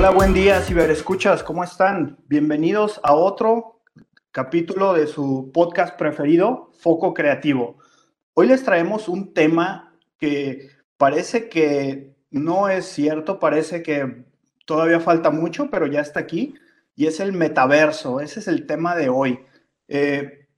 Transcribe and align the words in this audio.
Hola, 0.00 0.12
buen 0.12 0.32
día, 0.32 0.62
ciberescuchas, 0.62 1.42
¿cómo 1.42 1.62
están? 1.62 2.16
Bienvenidos 2.26 2.98
a 3.02 3.12
otro 3.12 3.82
capítulo 4.30 4.94
de 4.94 5.06
su 5.06 5.50
podcast 5.52 5.98
preferido, 5.98 6.70
Foco 6.72 7.12
Creativo. 7.12 7.76
Hoy 8.32 8.46
les 8.46 8.64
traemos 8.64 9.10
un 9.10 9.34
tema 9.34 9.94
que 10.16 10.70
parece 10.96 11.50
que 11.50 12.14
no 12.30 12.70
es 12.70 12.86
cierto, 12.86 13.38
parece 13.38 13.82
que 13.82 14.24
todavía 14.64 15.00
falta 15.00 15.30
mucho, 15.30 15.68
pero 15.68 15.86
ya 15.86 16.00
está 16.00 16.18
aquí, 16.18 16.54
y 16.96 17.06
es 17.06 17.20
el 17.20 17.34
metaverso. 17.34 18.20
Ese 18.20 18.40
es 18.40 18.48
el 18.48 18.64
tema 18.66 18.96
de 18.96 19.10
hoy. 19.10 19.38
Eh, 19.86 20.48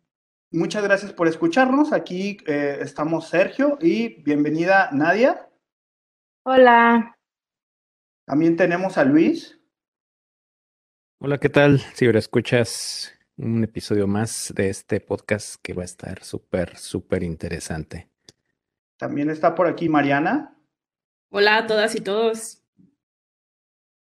muchas 0.52 0.84
gracias 0.84 1.12
por 1.12 1.27
escucharnos. 1.27 1.93
Aquí 1.93 2.36
eh, 2.46 2.79
estamos 2.80 3.27
Sergio 3.27 3.77
y 3.80 4.22
bienvenida 4.22 4.90
Nadia. 4.93 5.48
Hola. 6.45 7.16
También 8.32 8.56
tenemos 8.56 8.96
a 8.96 9.04
Luis. 9.04 9.60
Hola, 11.20 11.36
¿qué 11.36 11.50
tal? 11.50 11.80
Si 11.92 12.06
ahora 12.06 12.18
escuchas 12.18 13.12
un 13.36 13.62
episodio 13.62 14.06
más 14.06 14.54
de 14.56 14.70
este 14.70 15.00
podcast 15.00 15.56
que 15.62 15.74
va 15.74 15.82
a 15.82 15.84
estar 15.84 16.24
súper, 16.24 16.78
súper 16.78 17.24
interesante. 17.24 18.09
También 18.96 19.28
está 19.28 19.54
por 19.54 19.66
aquí 19.66 19.90
Mariana. 19.90 20.56
Hola 21.28 21.59
a 21.59 21.66
todas 21.66 21.95
y 21.95 22.00
todos. 22.00 22.62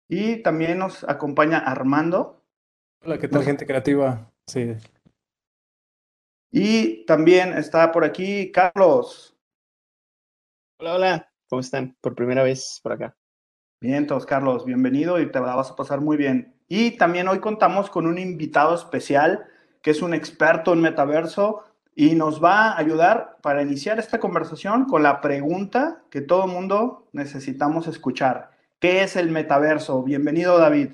Y 0.08 0.36
también 0.44 0.78
nos 0.78 1.02
acompaña 1.02 1.58
Armando. 1.58 2.46
Hola, 3.02 3.18
¿qué 3.18 3.26
tal, 3.26 3.42
gente 3.42 3.66
creativa? 3.66 4.32
Sí. 4.46 4.76
Y 6.52 7.04
también 7.04 7.52
está 7.54 7.90
por 7.90 8.04
aquí 8.04 8.52
Carlos. 8.52 9.36
Hola, 10.78 10.94
hola. 10.94 11.32
¿Cómo 11.48 11.58
están? 11.58 11.96
Por 12.00 12.14
primera 12.14 12.44
vez 12.44 12.78
por 12.80 12.92
acá. 12.92 13.16
Bien, 13.82 14.06
todos, 14.06 14.26
Carlos, 14.26 14.66
bienvenido 14.66 15.18
y 15.22 15.32
te 15.32 15.40
la 15.40 15.54
vas 15.54 15.70
a 15.70 15.74
pasar 15.74 16.02
muy 16.02 16.18
bien. 16.18 16.52
Y 16.68 16.98
también 16.98 17.28
hoy 17.28 17.38
contamos 17.38 17.88
con 17.88 18.06
un 18.06 18.18
invitado 18.18 18.74
especial 18.74 19.46
que 19.80 19.90
es 19.90 20.02
un 20.02 20.12
experto 20.12 20.74
en 20.74 20.82
metaverso 20.82 21.64
y 21.94 22.14
nos 22.14 22.44
va 22.44 22.72
a 22.72 22.78
ayudar 22.78 23.38
para 23.40 23.62
iniciar 23.62 23.98
esta 23.98 24.20
conversación 24.20 24.84
con 24.84 25.02
la 25.02 25.22
pregunta 25.22 26.02
que 26.10 26.20
todo 26.20 26.46
mundo 26.46 27.08
necesitamos 27.12 27.86
escuchar. 27.86 28.50
¿Qué 28.80 29.02
es 29.02 29.16
el 29.16 29.30
metaverso? 29.30 30.02
Bienvenido, 30.02 30.58
David. 30.58 30.90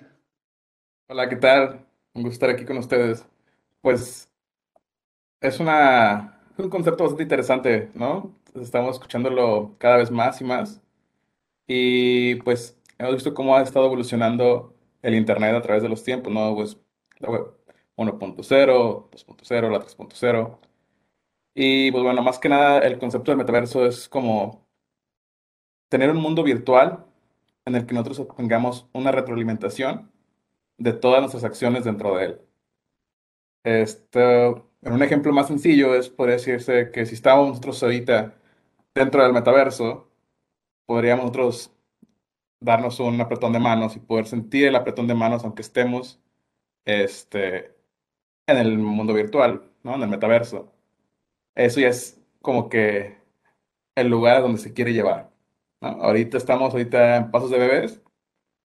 Hola, 1.09 1.29
¿qué 1.29 1.37
tal? 1.37 1.85
Un 2.15 2.23
gusto 2.23 2.35
estar 2.35 2.51
aquí 2.51 2.65
con 2.65 2.79
ustedes. 2.79 3.27
Pues 3.81 4.31
es 5.41 5.59
una, 5.59 6.39
un 6.57 6.71
concepto 6.71 7.03
bastante 7.03 7.25
interesante, 7.25 7.91
¿no? 7.95 8.33
Estamos 8.55 8.95
escuchándolo 8.95 9.75
cada 9.79 9.97
vez 9.97 10.13
más 10.13 10.41
y 10.41 10.45
más. 10.45 10.81
Y 11.67 12.37
pues 12.37 12.76
hemos 12.99 13.15
visto 13.15 13.35
cómo 13.35 13.57
ha 13.57 13.63
estado 13.63 13.87
evolucionando 13.87 14.75
el 15.03 15.15
Internet 15.15 15.55
a 15.55 15.63
través 15.63 15.83
de 15.83 15.89
los 15.89 16.03
tiempos, 16.03 16.33
¿no? 16.33 16.55
Pues 16.55 16.79
la 17.19 17.31
web 17.31 17.55
1.0, 17.97 19.11
2.0, 19.11 19.71
la 19.71 19.81
3.0. 19.81 20.59
Y 21.55 21.91
pues 21.91 22.05
bueno, 22.05 22.23
más 22.23 22.39
que 22.39 22.49
nada 22.49 22.79
el 22.81 22.99
concepto 22.99 23.31
del 23.31 23.39
metaverso 23.39 23.87
es 23.87 24.09
como 24.09 24.67
tener 25.89 26.11
un 26.11 26.19
mundo 26.19 26.43
virtual 26.43 27.07
en 27.65 27.77
el 27.77 27.87
que 27.87 27.95
nosotros 27.95 28.29
tengamos 28.37 28.89
una 28.93 29.13
retroalimentación 29.13 30.13
de 30.79 30.93
todas 30.93 31.21
nuestras 31.21 31.45
acciones 31.45 31.85
dentro 31.85 32.17
de 32.17 32.25
él. 32.27 32.41
Esto, 33.65 34.71
en 34.83 34.93
un 34.93 35.03
ejemplo 35.03 35.33
más 35.33 35.49
sencillo 35.49 35.95
es, 35.95 36.09
podría 36.09 36.37
decirse 36.37 36.91
que 36.93 37.07
si 37.07 37.15
estábamos 37.15 37.49
nosotros 37.49 37.83
ahorita 37.83 38.35
dentro 38.95 39.23
del 39.23 39.33
metaverso, 39.33 40.09
podríamos 40.87 41.25
nosotros 41.27 41.76
darnos 42.61 43.01
un 43.01 43.21
apretón 43.21 43.53
de 43.53 43.59
manos 43.59 43.97
y 43.97 44.01
poder 44.01 44.27
sentir 44.27 44.67
el 44.67 44.77
apretón 44.77 45.07
de 45.07 45.15
manos 45.15 45.45
aunque 45.45 45.63
estemos 45.63 46.21
este, 46.85 47.75
en 48.47 48.59
el 48.59 48.79
mundo 48.79 49.15
virtual, 49.15 49.71
¿no? 49.83 49.95
En 49.97 50.03
el 50.03 50.09
metaverso. 50.09 50.73
Eso 51.55 51.81
ya 51.81 51.89
es 51.89 52.21
como 52.43 52.69
que 52.69 53.19
el 53.97 54.09
lugar 54.09 54.43
donde 54.43 54.59
se 54.59 54.75
quiere 54.75 54.93
llevar. 54.93 55.31
Ahorita 55.81 56.37
estamos 56.39 56.73
ahorita 56.73 57.17
en 57.17 57.31
pasos 57.31 57.51
de 57.51 57.59
bebés. 57.59 58.03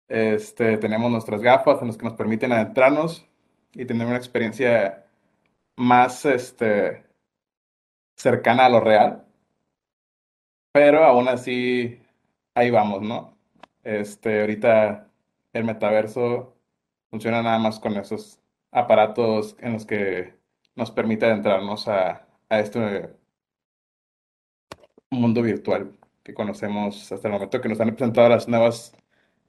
Este, 0.08 0.78
tenemos 0.78 1.10
nuestras 1.10 1.42
gafas 1.42 1.80
en 1.80 1.88
las 1.88 1.96
que 1.96 2.04
nos 2.04 2.14
permiten 2.14 2.52
adentrarnos 2.52 3.26
y 3.72 3.86
tener 3.86 4.06
una 4.06 4.16
experiencia 4.16 5.06
más 5.76 6.24
este, 6.26 7.04
cercana 8.16 8.66
a 8.66 8.68
lo 8.68 8.80
real. 8.80 9.24
Pero 10.72 11.04
aún 11.04 11.28
así, 11.28 12.00
ahí 12.54 12.70
vamos, 12.70 13.02
¿no? 13.02 13.31
Este, 13.82 14.40
ahorita 14.40 15.10
el 15.52 15.64
metaverso 15.64 16.56
funciona 17.10 17.42
nada 17.42 17.58
más 17.58 17.78
con 17.80 17.96
esos 17.96 18.40
aparatos 18.70 19.56
en 19.60 19.74
los 19.74 19.86
que 19.86 20.34
nos 20.74 20.90
permite 20.90 21.26
adentrarnos 21.26 21.88
a, 21.88 22.26
a 22.48 22.60
este 22.60 23.14
mundo 25.10 25.42
virtual 25.42 25.92
que 26.22 26.34
conocemos 26.34 27.10
hasta 27.10 27.28
el 27.28 27.34
momento, 27.34 27.60
que 27.60 27.68
nos 27.68 27.80
han 27.80 27.94
presentado 27.94 28.28
las 28.28 28.48
nuevas 28.48 28.94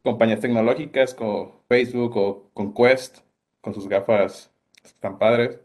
compañías 0.04 0.42
tecnológicas 0.42 1.14
como 1.14 1.62
Facebook 1.68 2.18
o 2.18 2.50
con 2.54 2.74
Quest, 2.74 3.20
con 3.62 3.74
sus 3.74 3.88
gafas 3.88 4.52
tan 5.00 5.18
padres. 5.18 5.60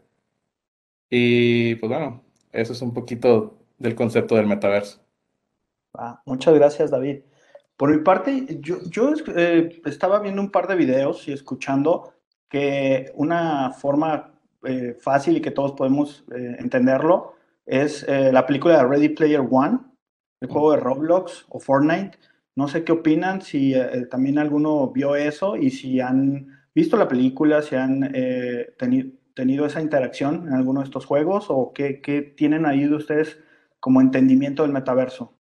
Y 1.09 1.75
pues 1.75 1.89
bueno, 1.89 2.23
eso 2.51 2.73
es 2.73 2.81
un 2.81 2.93
poquito 2.93 3.57
del 3.77 3.95
concepto 3.95 4.35
del 4.35 4.47
metaverso. 4.47 5.01
Ah, 5.93 6.21
muchas 6.25 6.53
gracias, 6.53 6.91
David. 6.91 7.21
Por 7.79 7.95
mi 7.95 8.03
parte, 8.03 8.59
yo, 8.59 8.79
yo 8.89 9.13
eh, 9.37 9.81
estaba 9.85 10.19
viendo 10.19 10.41
un 10.41 10.51
par 10.51 10.67
de 10.67 10.75
videos 10.75 11.25
y 11.29 11.31
escuchando 11.31 12.13
que 12.49 13.09
una 13.15 13.71
forma 13.71 14.33
eh, 14.65 14.97
fácil 14.99 15.37
y 15.37 15.41
que 15.41 15.51
todos 15.51 15.71
podemos 15.71 16.25
eh, 16.35 16.57
entenderlo 16.59 17.35
es 17.65 18.05
la 18.09 18.45
película 18.45 18.77
de 18.77 18.83
Ready 18.83 19.09
Player 19.09 19.47
One, 19.49 19.79
el 20.41 20.49
juego 20.49 20.71
de 20.71 20.79
Roblox 20.79 21.45
o 21.47 21.59
Fortnite. 21.59 22.17
No 22.55 22.67
sé 22.67 22.83
qué 22.83 22.91
opinan, 22.91 23.41
si 23.41 23.75
también 24.09 24.39
alguno 24.39 24.89
vio 24.89 25.15
eso 25.15 25.55
y 25.55 25.69
si 25.69 26.01
han 26.01 26.47
visto 26.73 26.97
la 26.97 27.07
película, 27.07 27.61
si 27.61 27.75
han 27.75 28.11
tenido, 28.79 29.11
tenido 29.35 29.67
esa 29.67 29.81
interacción 29.81 30.47
en 30.47 30.55
alguno 30.55 30.79
de 30.79 30.85
estos 30.85 31.05
juegos 31.05 31.45
o 31.49 31.71
qué, 31.73 32.01
qué 32.01 32.23
tienen 32.23 32.65
ahí 32.65 32.85
de 32.85 32.95
ustedes 32.95 33.39
como 33.79 34.01
entendimiento 34.01 34.63
del 34.63 34.73
metaverso. 34.73 35.38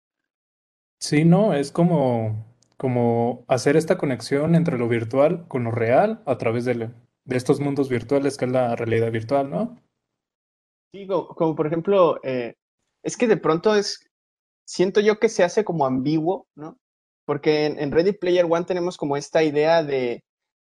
Sí, 0.99 1.25
no, 1.25 1.53
es 1.53 1.71
como, 1.71 2.45
como 2.77 3.45
hacer 3.47 3.75
esta 3.77 3.97
conexión 3.97 4.55
entre 4.55 4.77
lo 4.77 4.87
virtual 4.87 5.47
con 5.47 5.65
lo 5.65 5.71
real 5.71 6.21
a 6.25 6.37
través 6.37 6.65
de, 6.65 6.89
de 7.25 7.37
estos 7.37 7.59
mundos 7.59 7.89
virtuales 7.89 8.37
que 8.37 8.45
es 8.45 8.51
la 8.51 8.75
realidad 8.75 9.11
virtual, 9.11 9.49
¿no? 9.49 9.77
Sí, 10.93 11.07
como, 11.07 11.55
por 11.55 11.67
ejemplo, 11.67 12.19
eh, 12.23 12.55
es 13.03 13.17
que 13.17 13.27
de 13.27 13.37
pronto 13.37 13.75
es, 13.75 14.09
siento 14.65 15.01
yo 15.01 15.19
que 15.19 15.29
se 15.29 15.43
hace 15.43 15.65
como 15.65 15.85
ambiguo, 15.85 16.47
¿no? 16.55 16.77
Porque 17.25 17.65
en, 17.65 17.91
Ready 17.91 18.13
Player 18.13 18.45
One 18.49 18.65
tenemos 18.65 18.97
como 18.97 19.17
esta 19.17 19.43
idea 19.43 19.83
de, 19.83 20.23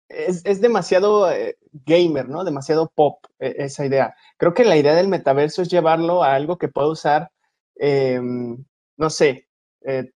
es, 0.10 0.46
es 0.46 0.62
demasiado 0.62 1.32
eh, 1.32 1.58
gamer, 1.72 2.30
¿no? 2.30 2.44
Demasiado 2.44 2.92
pop 2.94 3.26
e, 3.40 3.56
esa 3.58 3.86
idea. 3.86 4.16
Creo 4.38 4.54
que 4.54 4.66
la 4.66 4.78
idea 4.78 4.94
del 4.94 5.08
metaverso 5.08 5.62
es 5.62 5.70
llevarlo 5.70 6.24
a 6.24 6.36
algo 6.36 6.58
que 6.58 6.68
pueda 6.68 6.90
usar, 6.90 7.32
em, 7.76 8.64
no 8.98 9.10
sé, 9.10 9.48
eh, 9.86 10.12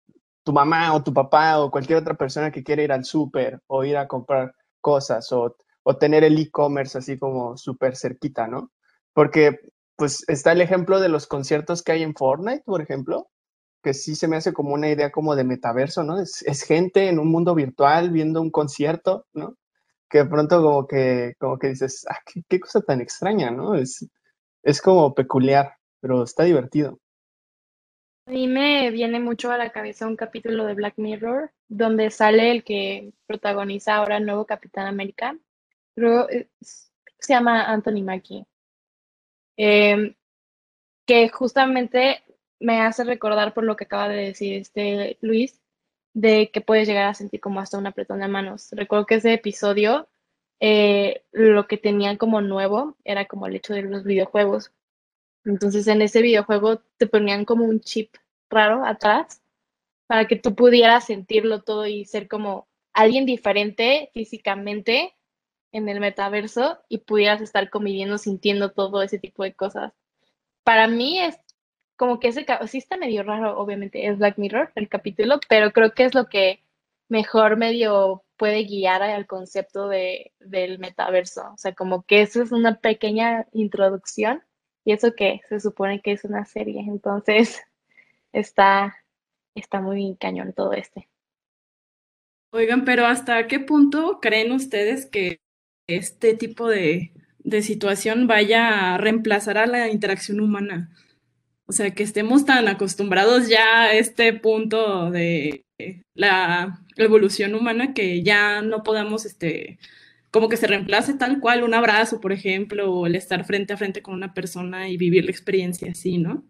tu 0.43 0.53
mamá 0.53 0.93
o 0.93 1.03
tu 1.03 1.13
papá 1.13 1.59
o 1.59 1.71
cualquier 1.71 1.99
otra 1.99 2.15
persona 2.15 2.51
que 2.51 2.63
quiera 2.63 2.83
ir 2.83 2.91
al 2.91 3.05
súper 3.05 3.61
o 3.67 3.83
ir 3.83 3.97
a 3.97 4.07
comprar 4.07 4.53
cosas 4.81 5.31
o, 5.31 5.55
o 5.83 5.97
tener 5.97 6.23
el 6.23 6.37
e-commerce 6.37 6.97
así 6.97 7.17
como 7.17 7.57
súper 7.57 7.95
cerquita, 7.95 8.47
¿no? 8.47 8.71
Porque 9.13 9.59
pues 9.95 10.23
está 10.27 10.51
el 10.51 10.61
ejemplo 10.61 10.99
de 10.99 11.09
los 11.09 11.27
conciertos 11.27 11.83
que 11.83 11.93
hay 11.93 12.03
en 12.03 12.15
Fortnite, 12.15 12.63
por 12.65 12.81
ejemplo, 12.81 13.29
que 13.83 13.93
sí 13.93 14.15
se 14.15 14.27
me 14.27 14.37
hace 14.37 14.53
como 14.53 14.73
una 14.73 14.89
idea 14.89 15.11
como 15.11 15.35
de 15.35 15.43
metaverso, 15.43 16.03
¿no? 16.03 16.19
Es, 16.19 16.63
gente 16.63 17.09
en 17.09 17.19
un 17.19 17.29
mundo 17.29 17.55
virtual 17.55 18.11
viendo 18.11 18.41
un 18.41 18.51
concierto, 18.51 19.27
¿no? 19.33 19.57
Que 20.09 20.19
de 20.19 20.25
pronto 20.25 20.61
como 20.61 20.87
que, 20.87 21.35
como 21.39 21.57
que 21.59 21.69
dices, 21.69 22.05
ah, 22.09 22.19
qué, 22.25 22.43
qué 22.49 22.59
cosa 22.59 22.81
tan 22.81 23.01
extraña, 23.01 23.51
¿no? 23.51 23.75
Es, 23.75 24.07
es 24.63 24.81
como 24.81 25.13
peculiar, 25.13 25.73
pero 26.01 26.23
está 26.23 26.43
divertido. 26.43 26.99
A 28.25 28.31
mí 28.31 28.47
me 28.47 28.89
viene 28.91 29.19
mucho 29.19 29.51
a 29.51 29.57
la 29.57 29.71
cabeza 29.71 30.07
un 30.07 30.15
capítulo 30.15 30.65
de 30.65 30.73
Black 30.73 30.93
Mirror 30.97 31.51
donde 31.67 32.09
sale 32.09 32.51
el 32.51 32.63
que 32.63 33.11
protagoniza 33.27 33.95
ahora 33.95 34.17
el 34.17 34.25
nuevo 34.25 34.45
Capitán 34.45 34.87
América. 34.87 35.37
Creo 35.95 36.27
que 36.27 36.49
se 37.19 37.33
llama 37.33 37.65
Anthony 37.65 38.01
Mackie. 38.01 38.45
Em, 39.57 40.15
que 41.05 41.29
justamente 41.29 42.23
me 42.59 42.81
hace 42.81 43.03
recordar 43.03 43.53
por 43.53 43.63
lo 43.65 43.75
que 43.75 43.85
acaba 43.85 44.09
de 44.09 44.27
decir 44.27 44.55
este 44.55 45.17
Luis, 45.21 45.61
de 46.13 46.49
que 46.51 46.61
puedes 46.61 46.87
llegar 46.87 47.07
a 47.09 47.13
sentir 47.13 47.41
como 47.41 47.59
hasta 47.59 47.77
un 47.77 47.87
apretón 47.87 48.19
de 48.19 48.27
manos. 48.27 48.69
Recuerdo 48.71 49.05
que 49.05 49.15
ese 49.15 49.33
episodio 49.33 50.07
eh, 50.61 51.23
lo 51.31 51.67
que 51.67 51.77
tenían 51.77 52.17
como 52.17 52.41
nuevo 52.41 52.95
era 53.03 53.25
como 53.25 53.47
el 53.47 53.55
hecho 53.55 53.73
de 53.73 53.83
los 53.83 54.03
videojuegos. 54.05 54.71
Entonces 55.45 55.87
en 55.87 56.01
ese 56.01 56.21
videojuego 56.21 56.81
te 56.97 57.07
ponían 57.07 57.45
como 57.45 57.65
un 57.65 57.79
chip 57.81 58.15
raro 58.49 58.85
atrás 58.85 59.41
para 60.07 60.27
que 60.27 60.35
tú 60.35 60.55
pudieras 60.55 61.05
sentirlo 61.05 61.61
todo 61.61 61.87
y 61.87 62.05
ser 62.05 62.27
como 62.27 62.67
alguien 62.93 63.25
diferente 63.25 64.09
físicamente 64.13 65.15
en 65.71 65.89
el 65.89 65.99
metaverso 65.99 66.79
y 66.87 66.99
pudieras 66.99 67.41
estar 67.41 67.69
conviviendo, 67.69 68.17
sintiendo 68.17 68.71
todo 68.71 69.01
ese 69.01 69.17
tipo 69.19 69.43
de 69.43 69.53
cosas. 69.53 69.91
Para 70.63 70.87
mí 70.87 71.19
es 71.19 71.37
como 71.97 72.19
que 72.19 72.29
ese, 72.29 72.45
sí 72.67 72.77
está 72.77 72.97
medio 72.97 73.23
raro, 73.23 73.57
obviamente, 73.59 74.07
es 74.07 74.17
Black 74.17 74.37
Mirror 74.37 74.71
el 74.75 74.89
capítulo, 74.89 75.39
pero 75.49 75.71
creo 75.71 75.93
que 75.93 76.05
es 76.05 76.13
lo 76.13 76.27
que 76.29 76.63
mejor 77.09 77.57
medio 77.57 78.23
puede 78.37 78.63
guiar 78.63 79.01
al 79.03 79.27
concepto 79.27 79.87
de, 79.87 80.31
del 80.39 80.79
metaverso. 80.79 81.51
O 81.53 81.57
sea, 81.57 81.73
como 81.73 82.03
que 82.03 82.21
eso 82.21 82.41
es 82.41 82.51
una 82.51 82.79
pequeña 82.79 83.47
introducción 83.51 84.43
y 84.85 84.93
eso 84.93 85.13
que 85.15 85.41
se 85.49 85.59
supone 85.59 86.01
que 86.01 86.11
es 86.11 86.23
una 86.23 86.45
serie. 86.45 86.81
Entonces, 86.81 87.61
está, 88.33 88.95
está 89.55 89.81
muy 89.81 90.15
cañón 90.19 90.53
todo 90.53 90.73
este. 90.73 91.09
Oigan, 92.51 92.85
pero 92.85 93.07
¿hasta 93.07 93.47
qué 93.47 93.59
punto 93.59 94.19
creen 94.21 94.51
ustedes 94.51 95.07
que 95.07 95.39
este 95.87 96.35
tipo 96.35 96.69
de, 96.69 97.11
situación 97.61 98.27
vaya 98.27 98.93
a 98.93 98.97
reemplazar 98.97 99.57
a 99.57 99.65
la 99.65 99.89
interacción 99.89 100.39
humana? 100.39 100.91
O 101.65 101.71
sea, 101.71 101.95
que 101.95 102.03
estemos 102.03 102.45
tan 102.45 102.67
acostumbrados 102.67 103.47
ya 103.47 103.83
a 103.83 103.93
este 103.93 104.33
punto 104.33 105.09
de 105.09 105.65
la 106.13 106.79
evolución 106.97 107.55
humana 107.55 107.93
que 107.93 108.21
ya 108.21 108.61
no 108.61 108.83
podamos, 108.83 109.25
este, 109.25 109.79
como 110.33 110.49
que 110.49 110.57
se 110.57 110.65
reemplace 110.65 111.13
tal 111.13 111.39
cual 111.39 111.63
un 111.63 111.75
abrazo, 111.75 112.19
por 112.19 112.33
ejemplo, 112.33 112.91
o 112.91 113.05
el 113.05 113.13
estar 113.13 113.45
frente 113.45 113.73
a 113.73 113.77
frente 113.77 114.01
con 114.01 114.15
una 114.15 114.33
persona 114.33 114.89
y 114.89 114.97
vivir 114.97 115.25
la 115.25 115.31
experiencia 115.31 115.91
así, 115.91 116.17
¿no? 116.17 116.43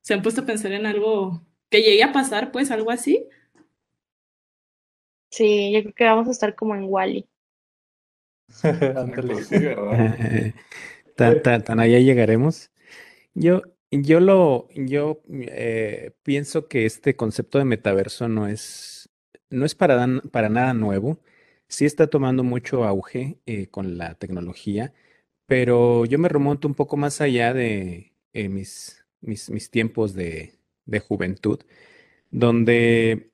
¿Se 0.00 0.14
han 0.14 0.22
puesto 0.22 0.42
a 0.42 0.46
pensar 0.46 0.70
en 0.70 0.86
algo 0.86 1.44
que 1.68 1.82
llegue 1.82 2.04
a 2.04 2.12
pasar, 2.12 2.52
pues, 2.52 2.70
algo 2.70 2.92
así? 2.92 3.26
Sí, 5.28 5.72
yo 5.72 5.82
creo 5.82 5.94
que 5.94 6.04
vamos 6.04 6.28
a 6.28 6.30
estar 6.30 6.54
como 6.54 6.76
en 6.76 6.84
Wally. 6.84 7.28
tan, 11.16 11.42
tan, 11.42 11.80
allá 11.80 11.98
llegaremos. 11.98 12.70
Yo, 13.34 13.62
yo 13.90 14.20
lo, 14.20 14.68
yo 14.76 15.20
eh, 15.28 16.12
pienso 16.22 16.68
que 16.68 16.86
este 16.86 17.16
concepto 17.16 17.58
de 17.58 17.64
metaverso 17.64 18.28
no 18.28 18.46
es, 18.46 19.10
no 19.50 19.64
es 19.64 19.74
para, 19.74 20.06
para 20.30 20.48
nada 20.48 20.74
nuevo. 20.74 21.18
Sí 21.68 21.84
está 21.84 22.08
tomando 22.08 22.44
mucho 22.44 22.84
auge 22.84 23.38
eh, 23.46 23.68
con 23.68 23.98
la 23.98 24.14
tecnología, 24.14 24.92
pero 25.46 26.04
yo 26.06 26.18
me 26.18 26.28
remonto 26.28 26.68
un 26.68 26.74
poco 26.74 26.96
más 26.96 27.20
allá 27.20 27.52
de 27.54 28.12
eh, 28.32 28.48
mis, 28.48 29.04
mis, 29.20 29.50
mis, 29.50 29.70
tiempos 29.70 30.14
de, 30.14 30.54
de 30.86 31.00
juventud, 31.00 31.60
donde 32.30 33.32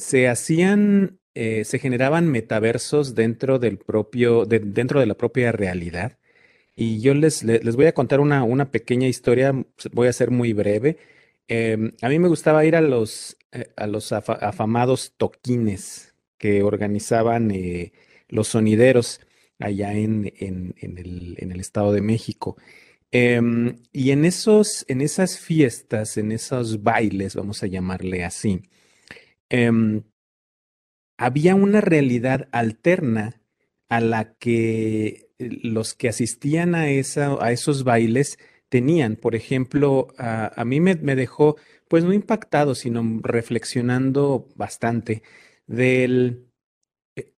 se 0.00 0.28
hacían, 0.28 1.20
eh, 1.34 1.64
se 1.64 1.78
generaban 1.78 2.28
metaversos 2.28 3.14
dentro 3.14 3.58
del 3.58 3.78
propio, 3.78 4.46
dentro 4.46 5.00
de 5.00 5.06
la 5.06 5.14
propia 5.16 5.52
realidad. 5.52 6.18
Y 6.76 7.00
yo 7.00 7.14
les, 7.14 7.44
les, 7.44 7.76
voy 7.76 7.86
a 7.86 7.94
contar 7.94 8.20
una, 8.20 8.42
una, 8.44 8.70
pequeña 8.70 9.08
historia, 9.08 9.52
voy 9.92 10.08
a 10.08 10.12
ser 10.12 10.30
muy 10.30 10.52
breve. 10.52 10.98
Em, 11.48 11.92
a 12.02 12.08
mí 12.08 12.18
me 12.18 12.28
gustaba 12.28 12.64
ir 12.64 12.76
a 12.76 12.80
los, 12.80 13.36
eh, 13.52 13.72
a 13.76 13.86
los 13.86 14.12
afamados 14.12 15.14
toquines 15.16 16.09
que 16.40 16.64
organizaban 16.64 17.52
eh, 17.52 17.92
los 18.28 18.48
sonideros 18.48 19.20
allá 19.60 19.92
en, 19.94 20.32
en, 20.38 20.74
el, 20.80 21.60
Estado 21.60 21.92
de 21.92 22.00
México. 22.00 22.56
Em, 23.12 23.76
y 23.92 24.10
en, 24.10 24.24
esos, 24.24 24.84
en 24.88 25.02
esas 25.02 25.38
fiestas, 25.38 26.16
en 26.16 26.32
esos 26.32 26.82
bailes, 26.82 27.36
vamos 27.36 27.62
a 27.62 27.66
llamarle 27.68 28.24
así, 28.24 28.62
Em, 29.50 30.04
había 31.18 31.54
una 31.56 31.80
realidad 31.80 32.48
alterna 32.52 33.42
a 33.88 34.00
la 34.00 34.34
que 34.34 35.28
eh, 35.38 35.50
los 35.62 35.94
que 35.94 36.08
asistían 36.08 36.74
a, 36.74 36.88
esa, 36.88 37.36
a 37.44 37.52
esos 37.52 37.84
bailes 37.84 38.38
tenían. 38.68 39.16
Por 39.16 39.34
ejemplo, 39.34 40.08
a, 40.18 40.64
mí 40.64 40.80
me, 40.80 40.94
dejó, 40.94 41.56
pues 41.88 42.04
no 42.04 42.12
impactado, 42.12 42.74
sino 42.76 43.20
reflexionando 43.22 44.48
bastante 44.54 45.22
del 45.70 46.50
eh, 47.16 47.32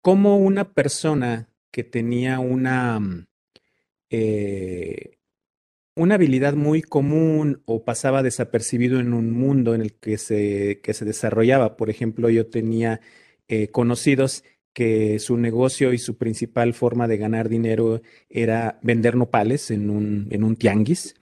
cómo 0.00 0.38
una 0.38 0.72
persona 0.72 1.50
que 1.70 1.84
tenía 1.84 2.40
una, 2.40 2.98
mm, 2.98 3.26
eh, 4.10 5.18
una 5.96 6.14
habilidad 6.14 6.54
muy 6.54 6.82
común 6.82 7.62
o 7.66 7.84
pasaba 7.84 8.22
desapercibido 8.22 9.00
en 9.00 9.12
un 9.12 9.30
mundo 9.32 9.74
en 9.74 9.82
el 9.82 9.94
que 9.94 10.16
se, 10.18 10.80
que 10.82 10.94
se 10.94 11.04
desarrollaba. 11.04 11.76
Por 11.76 11.90
ejemplo, 11.90 12.30
yo 12.30 12.46
tenía 12.48 13.00
eh, 13.48 13.68
conocidos 13.68 14.44
que 14.72 15.18
su 15.18 15.36
negocio 15.36 15.92
y 15.92 15.98
su 15.98 16.16
principal 16.16 16.72
forma 16.72 17.06
de 17.06 17.18
ganar 17.18 17.50
dinero 17.50 18.00
era 18.30 18.78
vender 18.82 19.16
nopales 19.16 19.70
en 19.70 19.90
un, 19.90 20.28
en 20.30 20.44
un 20.44 20.56
tianguis. 20.56 21.16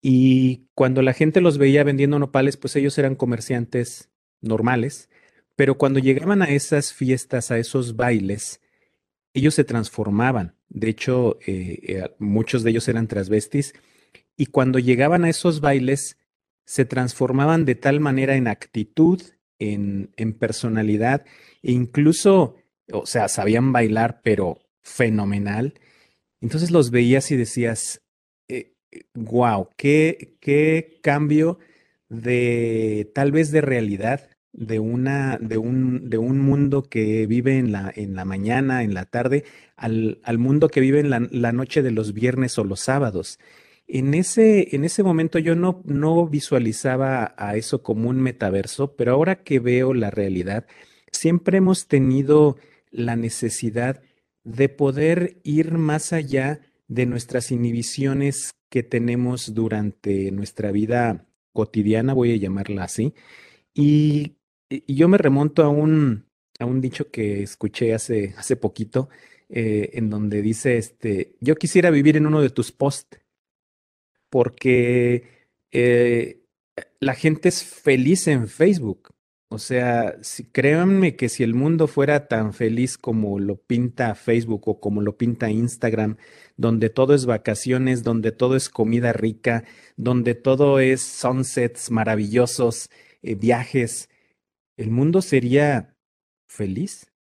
Y 0.00 0.68
cuando 0.74 1.02
la 1.02 1.12
gente 1.12 1.40
los 1.40 1.58
veía 1.58 1.82
vendiendo 1.82 2.20
nopales, 2.20 2.56
pues 2.56 2.76
ellos 2.76 2.96
eran 2.98 3.16
comerciantes 3.16 4.10
normales, 4.40 5.10
pero 5.56 5.78
cuando 5.78 5.98
llegaban 5.98 6.42
a 6.42 6.50
esas 6.50 6.92
fiestas, 6.92 7.50
a 7.50 7.58
esos 7.58 7.96
bailes, 7.96 8.60
ellos 9.32 9.54
se 9.54 9.64
transformaban. 9.64 10.54
De 10.68 10.88
hecho, 10.90 11.38
eh, 11.46 11.78
eh, 11.82 12.14
muchos 12.18 12.62
de 12.62 12.70
ellos 12.70 12.88
eran 12.88 13.08
transvestis 13.08 13.74
y 14.36 14.46
cuando 14.46 14.78
llegaban 14.78 15.24
a 15.24 15.30
esos 15.30 15.60
bailes 15.60 16.18
se 16.64 16.84
transformaban 16.84 17.64
de 17.64 17.74
tal 17.74 18.00
manera 18.00 18.36
en 18.36 18.48
actitud, 18.48 19.22
en, 19.58 20.10
personalidad, 20.38 21.24
e 21.62 21.72
incluso, 21.72 22.56
o 22.92 23.06
sea, 23.06 23.28
sabían 23.28 23.72
bailar, 23.72 24.20
pero 24.22 24.58
fenomenal. 24.82 25.74
Entonces 26.40 26.70
los 26.70 26.90
veías 26.90 27.30
y 27.30 27.36
decías, 27.36 28.02
wow, 29.14 29.62
eh, 29.62 29.74
qué, 29.76 30.36
qué 30.40 30.98
cambio 31.02 31.58
de 32.08 33.10
tal 33.14 33.32
vez 33.32 33.50
de 33.52 33.60
realidad, 33.60 34.35
de, 34.56 34.80
una, 34.80 35.38
de, 35.40 35.58
un, 35.58 36.08
de 36.08 36.18
un 36.18 36.40
mundo 36.40 36.82
que 36.82 37.26
vive 37.26 37.58
en 37.58 37.72
la, 37.72 37.92
en 37.94 38.16
la 38.16 38.24
mañana, 38.24 38.82
en 38.82 38.94
la 38.94 39.04
tarde, 39.04 39.44
al, 39.76 40.18
al 40.24 40.38
mundo 40.38 40.68
que 40.68 40.80
vive 40.80 41.00
en 41.00 41.10
la, 41.10 41.52
noche 41.52 41.82
de 41.82 41.90
los 41.90 42.14
viernes 42.14 42.58
o 42.58 42.64
los 42.64 42.80
sábados. 42.80 43.38
En 43.86 44.14
ese, 44.14 44.74
en 44.74 44.84
ese 44.84 45.02
momento 45.02 45.38
yo 45.38 45.54
no, 45.54 45.82
no 45.84 46.26
visualizaba 46.26 47.34
a 47.36 47.56
eso 47.56 47.82
como 47.82 48.08
un 48.08 48.20
metaverso, 48.20 48.96
pero 48.96 49.12
ahora 49.12 49.44
que 49.44 49.60
veo 49.60 49.94
la 49.94 50.10
realidad, 50.10 50.66
siempre 51.12 51.58
hemos 51.58 51.86
tenido 51.86 52.56
la 52.90 53.14
necesidad 53.14 54.02
de 54.42 54.68
poder 54.68 55.38
ir 55.44 55.72
más 55.72 56.12
allá 56.12 56.60
de 56.88 57.04
nuestras 57.04 57.50
inhibiciones 57.50 58.52
que 58.70 58.82
tenemos 58.82 59.54
durante 59.54 60.30
nuestra 60.32 60.72
vida 60.72 61.26
cotidiana, 61.52 62.14
voy 62.14 62.32
a 62.32 62.36
llamarla 62.36 62.84
así. 62.84 63.14
Y, 63.74 64.35
yo 64.86 65.08
me 65.08 65.18
remonto 65.18 65.62
a 65.62 65.68
un, 65.68 66.26
a 66.58 66.64
un 66.64 66.80
dicho 66.80 67.10
que 67.10 67.42
escuché 67.42 67.94
hace, 67.94 68.34
hace 68.36 68.56
poquito, 68.56 69.08
eh, 69.48 69.90
en 69.94 70.10
donde 70.10 70.42
dice, 70.42 70.76
este, 70.78 71.36
yo 71.40 71.56
quisiera 71.56 71.90
vivir 71.90 72.16
en 72.16 72.26
uno 72.26 72.40
de 72.40 72.50
tus 72.50 72.72
posts 72.72 73.20
porque 74.30 75.50
eh, 75.70 76.42
la 77.00 77.14
gente 77.14 77.48
es 77.48 77.64
feliz 77.64 78.26
en 78.28 78.48
Facebook. 78.48 79.14
O 79.48 79.58
sea, 79.58 80.16
si, 80.22 80.44
créanme 80.44 81.14
que 81.14 81.28
si 81.28 81.44
el 81.44 81.54
mundo 81.54 81.86
fuera 81.86 82.26
tan 82.26 82.52
feliz 82.52 82.98
como 82.98 83.38
lo 83.38 83.56
pinta 83.56 84.14
Facebook 84.16 84.66
o 84.68 84.80
como 84.80 85.02
lo 85.02 85.16
pinta 85.16 85.50
Instagram, 85.50 86.16
donde 86.56 86.90
todo 86.90 87.14
es 87.14 87.26
vacaciones, 87.26 88.02
donde 88.02 88.32
todo 88.32 88.56
es 88.56 88.68
comida 88.68 89.12
rica, 89.12 89.64
donde 89.96 90.34
todo 90.34 90.80
es 90.80 91.02
sunsets 91.02 91.92
maravillosos, 91.92 92.90
eh, 93.22 93.36
viajes, 93.36 94.08
el 94.76 94.90
mundo 94.90 95.22
sería 95.22 95.96
feliz. 96.46 97.12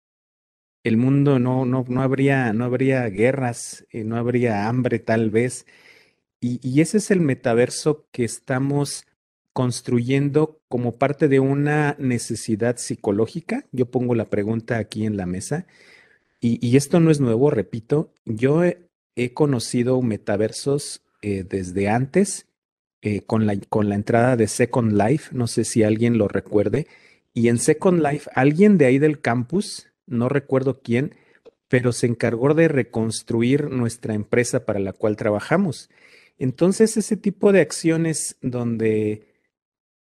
El 0.83 0.97
mundo 0.97 1.39
no, 1.39 1.65
no, 1.65 1.85
no, 1.89 2.03
habría, 2.03 2.53
no 2.53 2.65
habría 2.65 3.09
guerras, 3.09 3.87
eh, 3.91 4.05
no 4.05 4.17
habría 4.17 4.69
hambre 4.69 4.99
tal 4.99 5.31
vez. 5.31 5.67
Y, 6.41 6.83
ese 6.83 6.99
es 6.99 7.11
el 7.11 7.21
metaverso 7.21 8.07
que 8.13 8.23
estamos 8.23 9.07
construyendo 9.55 10.61
como 10.69 10.93
parte 10.93 11.27
de 11.29 11.41
una 11.41 11.97
necesidad 11.99 12.77
psicológica. 12.77 13.65
Yo 13.73 13.87
pongo 13.91 14.15
la 14.15 14.27
pregunta 14.27 14.77
aquí 14.77 15.07
en 15.07 15.17
la 15.17 15.25
mesa. 15.25 15.67
Y, 16.41 16.77
esto 16.77 17.01
no 17.01 17.11
es 17.11 17.19
nuevo, 17.19 17.49
repito. 17.49 18.13
Yo 18.27 18.63
he, 18.63 18.79
conocido 19.33 20.03
metaversos 20.03 21.03
eh, 21.23 21.45
desde 21.49 21.89
antes, 21.89 22.47
eh, 23.01 23.23
con, 23.23 23.47
la, 23.47 23.59
con 23.71 23.89
la 23.89 23.95
entrada 23.95 24.37
de 24.37 24.47
Second 24.47 24.93
Life. 24.93 25.35
No 25.35 25.47
sé 25.47 25.65
si 25.65 25.83
alguien 25.83 26.19
lo 26.19 26.29
recuerde. 26.29 26.87
Y 27.35 27.49
en 27.49 27.59
Second 27.59 28.01
Life, 28.01 28.31
alguien 28.35 28.79
de 28.79 28.87
ahí 28.87 28.99
del 28.99 29.21
campus, 29.21 29.89
no 30.07 30.29
recuerdo 30.29 30.81
quién, 30.81 31.17
pero 31.69 31.93
se 31.93 32.07
encargó 32.07 32.55
de 32.55 32.69
reconstruir 32.69 33.71
nuestra 33.71 34.15
empresa 34.15 34.65
para 34.65 34.79
la 34.79 34.93
cual 34.93 35.17
trabajamos. 35.17 35.91
Entonces, 36.39 36.97
ese 36.97 37.17
tipo 37.17 37.53
de 37.53 37.61
acciones 37.61 38.37
donde 38.41 39.27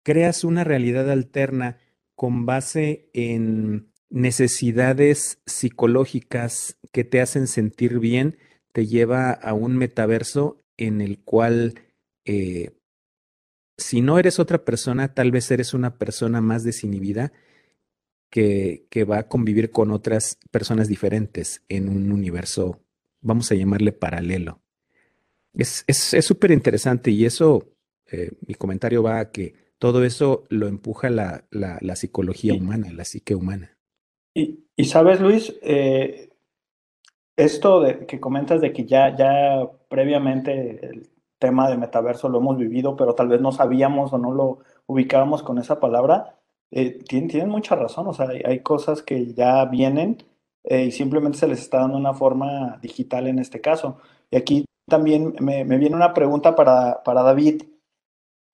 creas 0.03 0.44
una 0.44 0.63
realidad 0.63 1.10
alterna 1.10 1.79
con 2.13 2.46
base 2.46 3.10
en 3.13 3.91
necesidades 4.10 5.39
psicológicas 5.48 6.77
que 6.91 7.03
te 7.03 7.22
hacen 7.22 7.48
sentir 7.48 8.00
bien, 8.00 8.38
te 8.72 8.86
lleva 8.86 9.32
a 9.32 9.53
un 9.53 9.75
metaverso 9.75 10.63
en 10.77 11.01
el 11.01 11.20
cual 11.20 11.82
eh, 12.25 12.72
si 13.77 14.01
no 14.01 14.20
eres 14.20 14.39
otra 14.39 14.63
persona, 14.63 15.13
tal 15.13 15.32
vez 15.32 15.50
eres 15.51 15.74
una 15.74 15.98
persona 15.98 16.41
más 16.41 16.63
desinhibida 16.63 17.34
que, 18.29 18.86
que 18.89 19.03
va 19.03 19.20
a 19.20 19.27
convivir 19.27 19.72
con 19.72 19.91
otras 19.91 20.38
personas 20.51 20.88
diferentes 20.88 21.63
en 21.70 21.89
un 21.89 22.12
universo, 22.12 22.82
vamos 23.22 23.51
a 23.51 23.55
llamarle 23.55 23.91
paralelo. 23.91 24.62
Es 25.53 25.86
súper 26.22 26.51
es, 26.51 26.55
interesante 26.55 27.12
y 27.12 27.25
eso, 27.25 27.70
eh, 28.12 28.32
mi 28.46 28.55
comentario 28.55 29.03
va 29.03 29.20
a 29.20 29.32
que 29.32 29.53
todo 29.79 30.03
eso 30.03 30.46
lo 30.50 30.67
empuja 30.67 31.10
la, 31.10 31.46
la, 31.50 31.77
la 31.82 31.96
psicología 31.96 32.53
humana, 32.53 32.91
la 32.91 33.05
psique 33.05 33.36
humana. 33.36 33.77
Y, 34.34 34.65
y 34.75 34.86
sabes, 34.86 35.22
Luis, 35.22 35.55
eh, 35.62 36.29
esto 37.38 37.82
de, 37.82 38.05
que 38.05 38.20
comentas 38.20 38.62
de 38.62 38.74
que 38.74 38.86
ya, 38.86 39.15
ya 39.15 39.70
previamente 39.89 40.86
el 40.86 41.10
tema 41.39 41.70
de 41.70 41.77
metaverso 41.77 42.30
lo 42.30 42.39
hemos 42.39 42.58
vivido, 42.58 42.96
pero 42.96 43.15
tal 43.15 43.27
vez 43.27 43.42
no 43.42 43.51
sabíamos 43.51 44.13
o 44.13 44.18
no 44.18 44.32
lo 44.32 44.60
ubicábamos 44.88 45.44
con 45.44 45.58
esa 45.58 45.80
palabra, 45.80 46.39
eh, 46.72 47.04
tienen, 47.08 47.30
tienen, 47.30 47.50
mucha 47.50 47.75
razón. 47.75 48.08
O 48.08 48.13
sea, 48.13 48.30
hay, 48.30 48.42
hay 48.46 48.60
cosas 48.62 49.04
que 49.04 49.34
ya 49.34 49.65
vienen 49.65 50.18
eh, 50.63 50.86
y 50.86 50.92
simplemente 50.92 51.38
se 51.38 51.48
les 51.48 51.62
está 51.62 51.80
dando 51.80 51.98
una 51.98 52.13
forma 52.13 52.77
digital 52.82 53.27
en 53.27 53.39
este 53.39 53.62
caso. 53.62 54.00
Y 54.32 54.38
aquí 54.38 54.65
también 54.88 55.36
me, 55.39 55.63
me 55.65 55.77
viene 55.77 55.96
una 55.96 56.13
pregunta 56.13 56.56
para, 56.56 57.04
para, 57.04 57.24
David. 57.24 57.63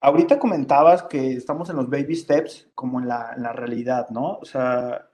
Ahorita 0.00 0.38
comentabas 0.38 1.04
que 1.04 1.32
estamos 1.32 1.70
en 1.70 1.76
los 1.76 1.88
baby 1.88 2.16
steps 2.16 2.70
como 2.74 3.00
en 3.00 3.08
la, 3.08 3.32
en 3.36 3.42
la 3.42 3.52
realidad, 3.52 4.08
¿no? 4.10 4.38
O 4.38 4.44
sea, 4.44 5.10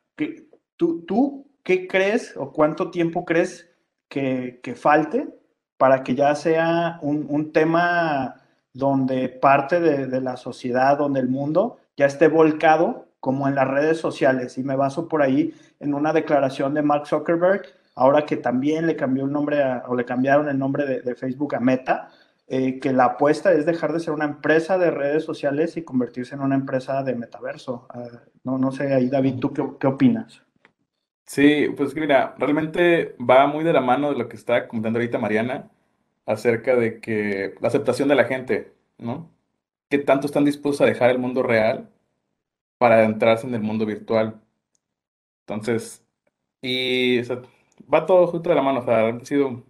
¿tú, 0.76 1.04
¿tú 1.06 1.46
qué 1.62 1.86
crees 1.86 2.36
o 2.36 2.52
cuánto 2.52 2.90
tiempo 2.90 3.24
crees 3.24 3.70
que, 4.08 4.60
que 4.62 4.74
falte 4.74 5.37
para 5.78 6.02
que 6.02 6.14
ya 6.14 6.34
sea 6.34 6.98
un, 7.02 7.26
un 7.30 7.52
tema 7.52 8.36
donde 8.74 9.28
parte 9.28 9.80
de, 9.80 10.06
de, 10.06 10.20
la 10.20 10.36
sociedad, 10.36 10.98
donde 10.98 11.20
el 11.20 11.28
mundo 11.28 11.78
ya 11.96 12.06
esté 12.06 12.28
volcado 12.28 13.06
como 13.20 13.48
en 13.48 13.54
las 13.54 13.66
redes 13.66 13.98
sociales. 13.98 14.58
Y 14.58 14.62
me 14.62 14.76
baso 14.76 15.08
por 15.08 15.22
ahí 15.22 15.54
en 15.80 15.94
una 15.94 16.12
declaración 16.12 16.74
de 16.74 16.82
Mark 16.82 17.06
Zuckerberg, 17.06 17.62
ahora 17.94 18.26
que 18.26 18.36
también 18.36 18.86
le 18.86 18.96
cambió 18.96 19.24
el 19.24 19.32
nombre 19.32 19.62
o 19.86 19.94
le 19.94 20.04
cambiaron 20.04 20.48
el 20.48 20.58
nombre 20.58 20.84
de, 20.84 21.00
de 21.00 21.14
Facebook 21.14 21.54
a 21.54 21.60
Meta, 21.60 22.10
eh, 22.50 22.80
que 22.80 22.94
la 22.94 23.04
apuesta 23.04 23.52
es 23.52 23.66
dejar 23.66 23.92
de 23.92 24.00
ser 24.00 24.14
una 24.14 24.24
empresa 24.24 24.78
de 24.78 24.90
redes 24.90 25.22
sociales 25.22 25.76
y 25.76 25.82
convertirse 25.82 26.34
en 26.34 26.40
una 26.40 26.54
empresa 26.54 27.02
de 27.02 27.14
metaverso. 27.14 27.86
Uh, 27.94 28.16
no, 28.42 28.56
no 28.56 28.72
sé, 28.72 28.94
ahí 28.94 29.10
David, 29.10 29.38
¿tú 29.38 29.52
qué, 29.52 29.62
qué 29.78 29.86
opinas? 29.86 30.42
Sí, 31.28 31.68
pues 31.76 31.94
mira, 31.94 32.34
realmente 32.38 33.14
va 33.18 33.46
muy 33.46 33.62
de 33.62 33.72
la 33.74 33.82
mano 33.82 34.10
de 34.10 34.16
lo 34.18 34.28
que 34.28 34.36
está 34.36 34.66
comentando 34.66 34.98
ahorita 34.98 35.18
Mariana 35.18 35.70
acerca 36.26 36.74
de 36.76 37.00
que 37.00 37.54
la 37.60 37.68
aceptación 37.68 38.08
de 38.08 38.14
la 38.14 38.24
gente, 38.24 38.74
¿no? 38.98 39.30
¿Qué 39.90 39.98
tanto 39.98 40.26
están 40.26 40.44
dispuestos 40.46 40.82
a 40.82 40.86
dejar 40.90 41.10
el 41.10 41.18
mundo 41.18 41.42
real 41.42 41.90
para 42.78 42.96
adentrarse 42.96 43.46
en 43.46 43.54
el 43.54 43.62
mundo 43.62 43.86
virtual? 43.86 44.42
Entonces, 45.46 46.04
y 46.62 47.20
o 47.20 47.24
sea, 47.24 47.42
va 47.92 48.06
todo 48.06 48.28
junto 48.28 48.50
de 48.50 48.56
la 48.56 48.62
mano, 48.62 48.80
o 48.80 48.84
sea, 48.84 49.08
han 49.08 49.24
sido 49.26 49.64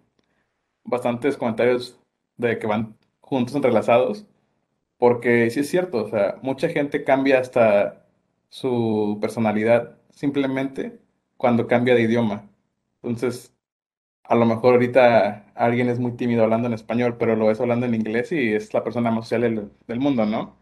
bastantes 0.85 1.37
comentarios 1.37 2.01
de 2.37 2.59
que 2.59 2.67
van 2.67 2.97
juntos, 3.21 3.55
entrelazados, 3.57 4.27
porque 4.99 5.51
sí 5.51 5.61
es 5.61 5.71
cierto, 5.71 6.05
o 6.05 6.11
sea, 6.11 6.39
mucha 6.43 6.69
gente 6.71 7.05
cambia 7.05 7.41
hasta 7.41 8.07
su 8.51 9.19
personalidad 9.21 9.99
simplemente 10.11 11.01
cuando 11.39 11.69
cambia 11.69 11.95
de 11.97 12.03
idioma. 12.03 12.51
Entonces, 13.03 13.55
a 14.25 14.35
lo 14.37 14.47
mejor 14.47 14.75
ahorita 14.75 15.53
alguien 15.57 15.89
es 15.91 16.01
muy 16.01 16.13
tímido 16.13 16.45
hablando 16.45 16.69
en 16.69 16.75
español, 16.75 17.17
pero 17.19 17.37
lo 17.37 17.51
es 17.51 17.61
hablando 17.61 17.87
en 17.87 17.95
inglés 17.97 18.33
y 18.33 18.55
es 18.55 18.75
la 18.75 18.85
persona 18.85 19.11
más 19.11 19.27
social 19.27 19.43
del, 19.43 19.73
del 19.89 20.01
mundo, 20.01 20.27
¿no? 20.27 20.57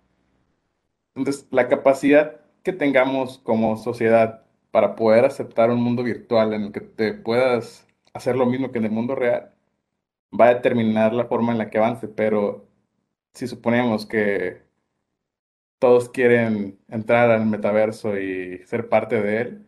Entonces, 1.15 1.47
la 1.51 1.69
capacidad 1.69 2.41
que 2.63 2.73
tengamos 2.73 3.39
como 3.39 3.77
sociedad 3.77 4.45
para 4.71 4.95
poder 4.97 5.25
aceptar 5.25 5.71
un 5.71 5.83
mundo 5.83 6.03
virtual 6.03 6.53
en 6.55 6.65
el 6.65 6.73
que 6.73 6.81
te 6.81 7.15
puedas 7.15 7.87
hacer 8.13 8.37
lo 8.37 8.47
mismo 8.47 8.73
que 8.73 8.79
en 8.79 8.87
el 8.87 8.91
mundo 8.93 9.15
real, 9.15 9.53
va 10.39 10.47
a 10.47 10.55
determinar 10.55 11.13
la 11.15 11.27
forma 11.27 11.53
en 11.53 11.59
la 11.59 11.71
que 11.71 11.79
avance, 11.79 12.09
pero 12.09 12.69
si 13.35 13.47
suponemos 13.49 14.07
que 14.07 14.63
todos 15.79 16.09
quieren 16.09 16.79
entrar 16.89 17.31
al 17.31 17.47
metaverso 17.47 18.19
y 18.19 18.59
ser 18.67 18.89
parte 18.89 19.23
de 19.23 19.41
él, 19.41 19.66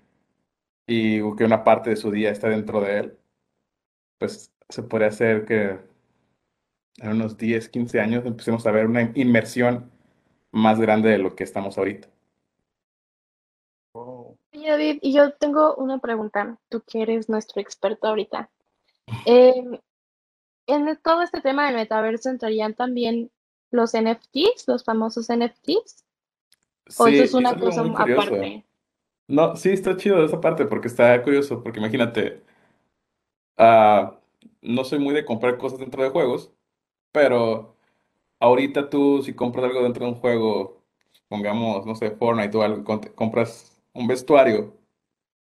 y 0.89 1.21
que 1.37 1.45
una 1.45 1.63
parte 1.63 1.91
de 1.91 1.97
su 1.97 2.11
día 2.11 2.31
está 2.31 2.49
dentro 2.49 2.81
de 2.81 2.99
él, 2.99 3.19
pues 4.17 4.51
se 4.69 4.83
podría 4.83 5.09
hacer 5.09 5.45
que 5.45 5.79
en 6.97 7.11
unos 7.11 7.37
10, 7.37 7.69
15 7.69 8.01
años 8.01 8.25
empecemos 8.25 8.67
a 8.67 8.73
ver 8.73 8.87
una 8.87 9.13
inmersión 9.15 9.93
más 10.51 10.81
grande 10.81 11.11
de 11.11 11.19
lo 11.19 11.37
que 11.37 11.45
estamos 11.45 11.77
ahorita. 11.77 12.09
Oye, 13.93 14.71
David, 14.71 14.99
y 15.03 15.13
yo 15.13 15.35
tengo 15.35 15.75
una 15.77 15.99
pregunta, 15.99 16.59
tú 16.71 16.83
que 16.87 17.03
eres 17.03 17.29
nuestro 17.29 17.61
experto 17.61 18.09
ahorita. 18.09 18.51
Eh, 19.27 19.81
en 20.67 20.99
todo 21.03 21.23
este 21.23 21.43
tema 21.43 21.67
del 21.67 21.77
metaverso 21.77 22.31
entrarían 22.31 22.75
también 22.75 23.31
los 23.71 23.93
NFTs, 23.93 24.67
los 24.67 24.85
famosos 24.85 25.29
NFTs, 25.29 26.05
o 26.97 27.07
Sí, 27.07 27.15
eso 27.17 27.25
es 27.25 27.35
una 27.35 27.59
cosa 27.59 27.83
aparte. 27.83 28.65
No, 29.29 29.55
sí, 29.57 29.71
está 29.71 29.97
chido 29.97 30.25
esa 30.25 30.41
parte 30.41 30.65
porque 30.67 30.89
está 30.89 31.23
curioso, 31.23 31.63
porque 31.63 31.79
imagínate, 31.81 32.43
ah, 33.57 34.19
no 34.63 34.85
soy 34.85 34.99
muy 34.99 35.15
de 35.15 35.25
comprar 35.25 35.59
cosas 35.59 35.79
dentro 35.81 36.03
de 36.03 36.11
juegos, 36.11 36.53
pero 37.13 37.77
ahorita 38.41 38.91
tú 38.91 39.23
si 39.25 39.35
compras 39.35 39.67
algo 39.67 39.83
dentro 39.85 40.07
de 40.07 40.13
un 40.13 40.19
juego, 40.21 40.83
pongamos, 41.29 41.87
no 41.87 41.97
sé, 41.97 42.13
Fortnite 42.13 42.57
o 42.59 42.63
algo, 42.63 42.85
compras 43.17 43.83
un 43.95 44.09
vestuario, 44.09 44.77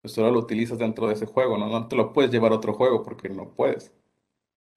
pues 0.01 0.13
solo 0.15 0.31
lo 0.31 0.39
utilizas 0.39 0.79
dentro 0.79 1.07
de 1.07 1.15
ese 1.15 1.27
juego, 1.27 1.57
¿no? 1.57 1.67
No 1.69 1.87
te 1.89 1.95
lo 1.97 2.13
puedes 2.13 2.31
llevar 2.31 2.53
a 2.53 2.55
otro 2.57 2.73
juego 2.75 3.03
porque 3.03 3.29
no 3.29 3.51
puedes. 3.55 3.93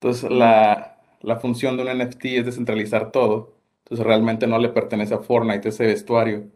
Entonces, 0.01 0.31
la, 0.31 1.01
la 1.23 1.37
función 1.41 1.77
de 1.77 1.83
un 1.85 1.89
NFT 1.91 2.39
es 2.39 2.47
descentralizar 2.47 3.13
todo. 3.13 3.55
Entonces, 3.85 4.07
realmente 4.07 4.47
no 4.47 4.59
le 4.59 4.69
pertenece 4.71 5.15
a 5.15 5.19
Fortnite 5.21 5.69
ese 5.71 5.87
vestuario, 5.87 6.49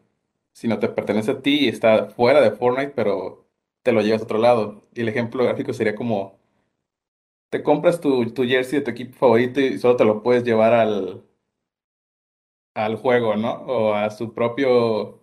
sino 0.59 0.81
te 0.81 0.89
pertenece 0.89 1.31
a 1.31 1.41
ti 1.41 1.67
y 1.67 1.69
está 1.69 2.07
fuera 2.11 2.41
de 2.41 2.51
Fortnite, 2.51 2.93
pero 2.97 3.47
te 3.83 3.93
lo 3.93 4.03
llevas 4.03 4.23
a 4.23 4.25
otro 4.25 4.39
lado. 4.39 4.83
Y 4.93 5.03
el 5.03 5.09
ejemplo 5.09 5.45
gráfico 5.45 5.73
sería 5.73 5.95
como, 5.95 6.37
te 7.51 7.63
compras 7.63 8.01
tu, 8.01 8.33
tu 8.33 8.45
jersey 8.45 8.79
de 8.81 8.85
tu 8.85 8.91
equipo 8.91 9.17
favorito 9.17 9.61
y 9.61 9.79
solo 9.79 9.97
te 9.97 10.05
lo 10.05 10.23
puedes 10.23 10.45
llevar 10.45 10.73
al, 10.75 11.25
al 12.75 12.97
juego, 12.97 13.37
¿no? 13.37 13.53
O 13.67 13.95
a 13.95 14.11
su 14.11 14.35
propio 14.35 15.21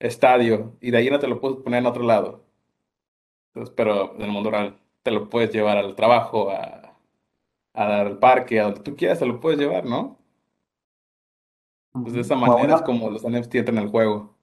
estadio, 0.00 0.76
y 0.80 0.90
de 0.90 0.98
ahí 0.98 1.10
no 1.10 1.18
te 1.18 1.28
lo 1.28 1.40
puedes 1.40 1.58
poner 1.58 1.80
en 1.80 1.86
otro 1.86 2.04
lado. 2.04 2.44
Entonces, 3.54 3.74
pero 3.76 4.14
en 4.16 4.22
el 4.22 4.30
mundo 4.30 4.50
real 4.50 4.78
te 5.02 5.10
lo 5.10 5.28
puedes 5.28 5.52
llevar 5.52 5.76
al 5.78 5.94
trabajo, 5.96 6.50
a, 6.50 6.96
al 7.74 8.18
parque, 8.18 8.60
a 8.60 8.64
donde 8.64 8.80
tú 8.82 8.96
quieras, 8.96 9.18
te 9.20 9.26
lo 9.26 9.40
puedes 9.40 9.58
llevar, 9.60 9.84
¿no? 9.84 10.18
Pues 11.92 12.14
de 12.14 12.20
esa 12.20 12.36
manera 12.36 12.76
es 12.76 12.82
como 12.82 13.10
los 13.10 13.22
NFT 13.22 13.54
entran 13.56 13.78
en 13.78 13.84
el 13.84 13.90
juego. 13.90 14.34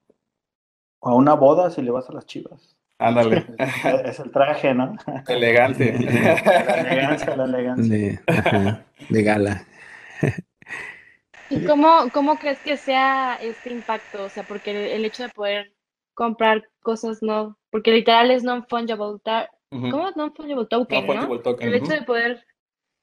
O 1.00 1.10
a 1.10 1.16
una 1.16 1.34
boda 1.36 1.70
si 1.70 1.82
le 1.82 1.92
vas 1.92 2.10
a 2.10 2.14
las 2.14 2.26
chivas. 2.26 2.76
Ándale, 2.98 3.46
Es, 4.06 4.20
el 4.20 4.32
traje, 4.32 4.74
¿no? 4.74 4.96
elegante. 5.28 5.94
La 6.00 6.82
elegancia, 6.82 7.36
la 7.36 7.46
elegancia. 7.46 7.96
De, 7.96 8.20
ajá, 8.28 8.84
de 9.10 9.24
gala. 9.24 9.66
¿Y 11.50 11.66
cómo, 11.66 12.10
cómo 12.14 12.38
crees 12.38 12.60
que 12.60 12.78
sea 12.78 13.36
este 13.42 13.72
impacto? 13.72 14.26
O 14.26 14.30
sea, 14.30 14.44
porque 14.44 14.72
el, 14.72 14.78
el 15.00 15.06
hecho 15.06 15.24
de 15.24 15.30
poder 15.30 15.74
comprar 16.14 16.68
cosas 16.82 17.24
no, 17.24 17.58
porque 17.72 17.92
literal 17.92 18.30
es 18.32 18.44
non-fungible, 18.44 19.20
ta- 19.24 19.50
Ujú. 19.72 19.90
¿cómo? 19.90 20.12
Non-fungible 20.12 20.64
No, 20.64 20.68
token, 20.68 21.08
¿no? 21.08 21.14
fungible 21.14 21.40
token, 21.40 21.68
El 21.70 21.76
hecho 21.76 21.94
de 21.94 22.02
poder, 22.02 22.46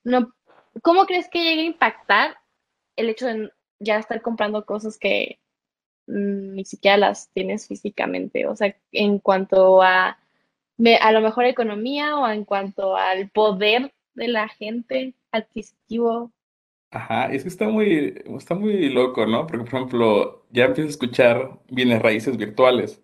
no, 0.04 0.32
¿cómo 0.82 1.06
crees 1.06 1.28
que 1.30 1.42
llegue 1.42 1.62
a 1.62 1.66
impactar 1.66 2.36
el 2.96 3.08
hecho 3.08 3.26
de 3.26 3.50
ya 3.80 3.98
estar 3.98 4.20
comprando 4.22 4.64
cosas 4.64 4.98
que 4.98 5.40
ni 6.06 6.64
siquiera 6.64 6.96
las 6.96 7.30
tienes 7.32 7.66
físicamente? 7.68 8.46
O 8.46 8.56
sea, 8.56 8.76
en 8.92 9.18
cuanto 9.18 9.82
a, 9.82 10.18
a 11.00 11.12
lo 11.12 11.20
mejor 11.20 11.44
economía 11.46 12.18
o 12.18 12.28
en 12.28 12.44
cuanto 12.44 12.96
al 12.96 13.30
poder 13.30 13.94
de 14.14 14.28
la 14.28 14.48
gente 14.48 15.14
adquisitivo. 15.32 16.32
Ajá, 16.90 17.26
es 17.32 17.42
que 17.42 17.48
está 17.48 17.68
muy, 17.68 18.22
está 18.38 18.54
muy 18.54 18.88
loco, 18.90 19.26
¿no? 19.26 19.46
Porque, 19.46 19.64
por 19.64 19.74
ejemplo, 19.74 20.46
ya 20.50 20.64
empiezas 20.66 20.90
a 20.90 20.92
escuchar 20.92 21.60
bienes 21.68 22.00
raíces 22.00 22.36
virtuales 22.36 23.02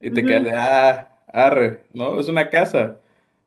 y 0.00 0.12
te 0.12 0.26
quedas 0.26 0.44
Ujú. 0.44 0.46
de, 0.46 0.52
ah, 0.52 1.24
arre, 1.28 1.84
¿no? 1.94 2.20
Es 2.20 2.28
una 2.28 2.50
casa 2.50 3.00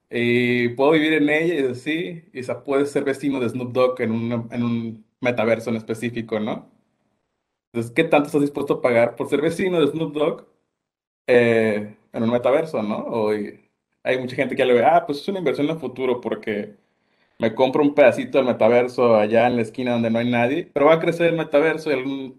y 0.10 0.70
puedo 0.72 0.92
vivir 0.94 1.14
en 1.16 1.30
ella 1.30 1.56
y 1.56 1.72
así, 1.72 2.26
y 2.34 2.44
puedes 2.66 2.92
ser 2.92 3.06
vecino 3.06 3.40
de 3.40 3.50
Snoop 3.50 3.74
Dogg 3.74 4.02
en 4.02 4.12
un, 4.12 4.50
en 4.52 4.64
un 4.64 5.06
metaverso 5.22 5.70
en 5.72 5.78
específico, 5.78 6.40
¿no? 6.40 6.72
Entonces, 7.76 7.94
¿qué 7.94 8.06
tanto 8.06 8.28
estás 8.28 8.40
dispuesto 8.42 8.76
a 8.76 8.82
pagar 8.82 9.18
por 9.18 9.28
ser 9.28 9.42
vecino 9.42 9.82
de 9.82 9.88
Snoop 9.88 10.14
Dogg 10.14 10.48
eh, 11.28 11.98
en 12.14 12.24
un 12.24 12.32
metaverso, 12.32 12.82
¿no? 12.84 12.98
O 13.00 13.32
hay 13.32 14.20
mucha 14.20 14.36
gente 14.38 14.56
que 14.56 14.66
le 14.66 14.74
ve, 14.76 14.86
ah, 14.86 15.06
pues 15.06 15.20
es 15.20 15.28
una 15.28 15.40
inversión 15.40 15.68
en 15.68 15.74
el 15.74 15.80
futuro 15.80 16.22
porque 16.22 16.78
me 17.40 17.56
compro 17.56 17.84
un 17.84 17.96
pedacito 17.96 18.38
del 18.38 18.48
metaverso 18.48 19.18
allá 19.18 19.48
en 19.48 19.58
la 19.58 19.64
esquina 19.64 19.94
donde 19.94 20.10
no 20.12 20.20
hay 20.20 20.30
nadie, 20.32 20.72
pero 20.74 20.88
va 20.88 20.96
a 20.96 21.00
crecer 21.00 21.28
el 21.28 21.38
metaverso 21.38 21.92
y 21.92 22.38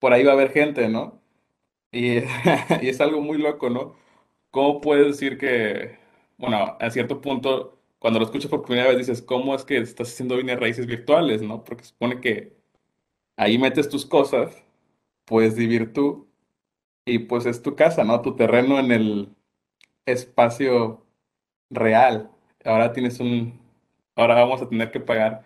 por 0.00 0.12
ahí 0.14 0.24
va 0.24 0.32
a 0.32 0.34
haber 0.34 0.52
gente, 0.52 0.88
¿no? 0.88 1.22
Y, 1.92 2.18
y 2.82 2.88
es 2.88 3.00
algo 3.00 3.20
muy 3.22 3.38
loco, 3.38 3.70
¿no? 3.70 3.96
¿Cómo 4.50 4.80
puedes 4.80 5.08
decir 5.08 5.38
que, 5.38 5.98
bueno, 6.38 6.76
a 6.80 6.90
cierto 6.90 7.20
punto, 7.20 7.78
cuando 7.98 8.20
lo 8.20 8.26
escuchas 8.26 8.50
por 8.50 8.62
primera 8.64 8.88
vez, 8.88 8.98
dices, 8.98 9.22
¿cómo 9.22 9.54
es 9.54 9.64
que 9.64 9.78
estás 9.78 10.12
haciendo 10.12 10.36
bienes 10.36 10.60
raíces 10.60 10.86
virtuales, 10.86 11.42
¿no? 11.42 11.64
Porque 11.64 11.84
supone 11.84 12.20
que 12.20 12.63
ahí 13.36 13.58
metes 13.58 13.88
tus 13.88 14.06
cosas, 14.06 14.64
puedes 15.24 15.56
vivir 15.56 15.92
tú 15.92 16.28
y 17.04 17.20
pues 17.20 17.46
es 17.46 17.62
tu 17.62 17.76
casa, 17.76 18.04
¿no? 18.04 18.22
Tu 18.22 18.36
terreno 18.36 18.78
en 18.78 18.92
el 18.92 19.28
espacio 20.06 21.06
real. 21.70 22.30
Ahora 22.64 22.92
tienes 22.92 23.20
un, 23.20 23.60
ahora 24.16 24.36
vamos 24.36 24.62
a 24.62 24.68
tener 24.68 24.90
que 24.90 25.00
pagar 25.00 25.44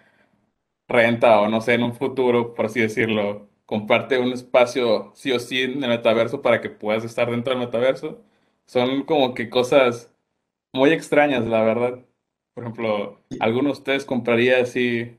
renta 0.88 1.40
o 1.40 1.49
no 1.49 1.61
sé, 1.61 1.75
en 1.75 1.83
un 1.85 1.95
futuro, 1.95 2.54
por 2.54 2.66
así 2.66 2.80
decirlo, 2.80 3.49
comparte 3.66 4.18
un 4.18 4.33
espacio 4.33 5.12
sí 5.14 5.33
o 5.33 5.38
sí 5.40 5.62
en 5.62 5.83
el 5.85 5.90
metaverso 5.90 6.42
para 6.42 6.61
que 6.61 6.71
puedas 6.71 7.04
estar 7.04 7.30
dentro 7.30 7.52
del 7.54 7.66
metaverso. 7.66 8.23
Son 8.66 9.04
como 9.04 9.35
que 9.35 9.50
cosas 9.50 10.12
muy 10.73 10.92
extrañas, 10.92 11.47
la 11.47 11.62
verdad. 11.62 12.04
Por 12.54 12.64
ejemplo, 12.64 13.21
¿alguno 13.40 13.68
de 13.68 13.73
ustedes 13.73 14.04
compraría 14.04 14.61
así 14.62 15.18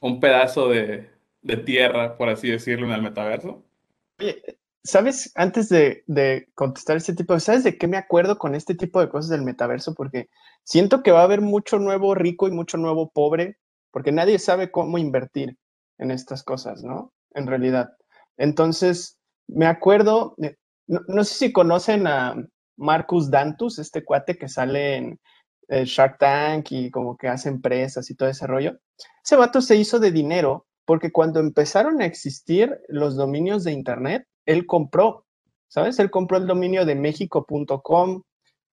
un 0.00 0.20
pedazo 0.20 0.68
de, 0.68 1.10
de 1.42 1.56
tierra, 1.56 2.16
por 2.16 2.28
así 2.28 2.50
decirlo, 2.50 2.86
en 2.86 2.92
el 2.92 3.02
metaverso? 3.02 3.64
Oye, 4.18 4.42
¿sabes? 4.82 5.32
Antes 5.34 5.68
de, 5.68 6.04
de, 6.06 6.48
contestar 6.54 6.96
este 6.96 7.14
tipo 7.14 7.38
¿sabes 7.40 7.64
de 7.64 7.78
qué 7.78 7.86
me 7.86 7.96
acuerdo 7.96 8.38
con 8.38 8.54
este 8.54 8.74
tipo 8.74 9.00
de 9.00 9.08
cosas 9.08 9.30
del 9.30 9.42
metaverso? 9.42 9.94
Porque 9.94 10.28
siento 10.64 11.02
que 11.02 11.12
va 11.12 11.20
a 11.20 11.24
haber 11.24 11.40
mucho 11.40 11.78
nuevo 11.78 12.14
rico 12.14 12.48
y 12.48 12.52
mucho 12.52 12.76
nuevo 12.76 13.10
pobre, 13.10 13.58
porque 13.90 14.12
nadie 14.12 14.38
sabe 14.38 14.70
cómo 14.70 14.98
invertir 14.98 15.56
en 15.98 16.10
estas 16.10 16.42
cosas, 16.42 16.82
¿no? 16.82 17.12
En 17.34 17.46
realidad. 17.46 17.90
Entonces, 18.36 19.18
me 19.48 19.66
acuerdo, 19.66 20.34
no, 20.86 21.00
no 21.08 21.24
sé 21.24 21.34
si 21.34 21.52
conocen 21.52 22.06
a 22.06 22.34
Marcus 22.76 23.30
Dantus, 23.30 23.78
este 23.78 24.04
cuate 24.04 24.38
que 24.38 24.48
sale 24.48 24.96
en 24.96 25.20
eh, 25.68 25.84
Shark 25.84 26.18
Tank 26.18 26.72
y 26.72 26.90
como 26.90 27.16
que 27.16 27.28
hace 27.28 27.48
empresas 27.48 28.10
y 28.10 28.14
todo 28.14 28.28
ese 28.28 28.46
rollo. 28.46 28.78
Ese 29.22 29.36
vato 29.36 29.60
se 29.60 29.76
hizo 29.76 30.00
de 30.00 30.10
dinero 30.10 30.66
porque 30.90 31.12
cuando 31.12 31.38
empezaron 31.38 32.02
a 32.02 32.04
existir 32.04 32.80
los 32.88 33.14
dominios 33.14 33.62
de 33.62 33.70
Internet, 33.70 34.26
él 34.44 34.66
compró, 34.66 35.24
¿sabes? 35.68 36.00
Él 36.00 36.10
compró 36.10 36.36
el 36.36 36.48
dominio 36.48 36.84
de 36.84 36.96
mexico.com, 36.96 38.22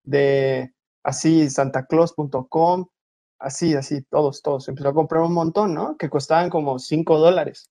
de 0.02 0.74
así 1.04 1.48
santaclaus.com, 1.48 2.88
así, 3.38 3.76
así, 3.76 4.02
todos, 4.10 4.42
todos. 4.42 4.68
Empezó 4.68 4.90
a 4.90 4.96
comprar 4.96 5.22
un 5.22 5.34
montón, 5.34 5.76
¿no? 5.76 5.96
Que 5.96 6.10
costaban 6.10 6.50
como 6.50 6.80
5 6.80 7.20
dólares. 7.20 7.70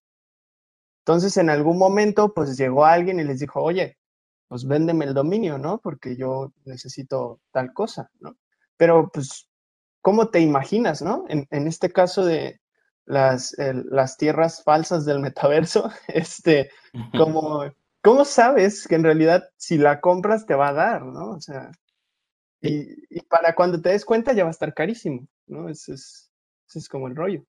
Entonces, 1.00 1.36
en 1.38 1.50
algún 1.50 1.76
momento, 1.76 2.32
pues 2.32 2.56
llegó 2.56 2.84
alguien 2.84 3.18
y 3.18 3.24
les 3.24 3.40
dijo, 3.40 3.60
oye, 3.60 3.98
pues 4.46 4.64
véndeme 4.64 5.06
el 5.06 5.14
dominio, 5.14 5.58
¿no? 5.58 5.78
Porque 5.78 6.14
yo 6.14 6.52
necesito 6.64 7.40
tal 7.50 7.72
cosa, 7.72 8.12
¿no? 8.20 8.36
Pero, 8.76 9.10
pues, 9.12 9.48
¿cómo 10.02 10.28
te 10.28 10.38
imaginas, 10.38 11.02
¿no? 11.02 11.24
En, 11.28 11.48
en 11.50 11.66
este 11.66 11.90
caso 11.90 12.24
de 12.24 12.60
las, 13.06 13.56
las 13.58 14.16
tierras 14.16 14.62
falsas 14.62 15.04
del 15.04 15.20
metaverso, 15.20 15.90
este, 16.08 16.70
como 17.16 17.64
¿cómo 18.06 18.25
sabes 18.25 18.86
que 18.86 18.94
en 18.94 19.02
realidad 19.02 19.50
si 19.56 19.78
la 19.78 20.00
compras 20.00 20.46
te 20.46 20.54
va 20.54 20.68
a 20.68 20.72
dar, 20.72 21.04
¿no? 21.04 21.30
O 21.30 21.40
sea, 21.40 21.72
y, 22.60 23.21
para 23.23 23.56
cuando 23.56 23.80
te 23.82 23.88
des 23.88 24.04
cuenta 24.04 24.32
ya 24.32 24.45
va 24.45 24.50
a 24.50 24.52
estar 24.52 24.73
carísimo, 24.75 25.26
¿no? 25.49 25.69
Ese 25.69 25.95
es, 25.95 26.30
es 26.73 26.88
como 26.88 27.08
el 27.08 27.16
rollo. 27.16 27.45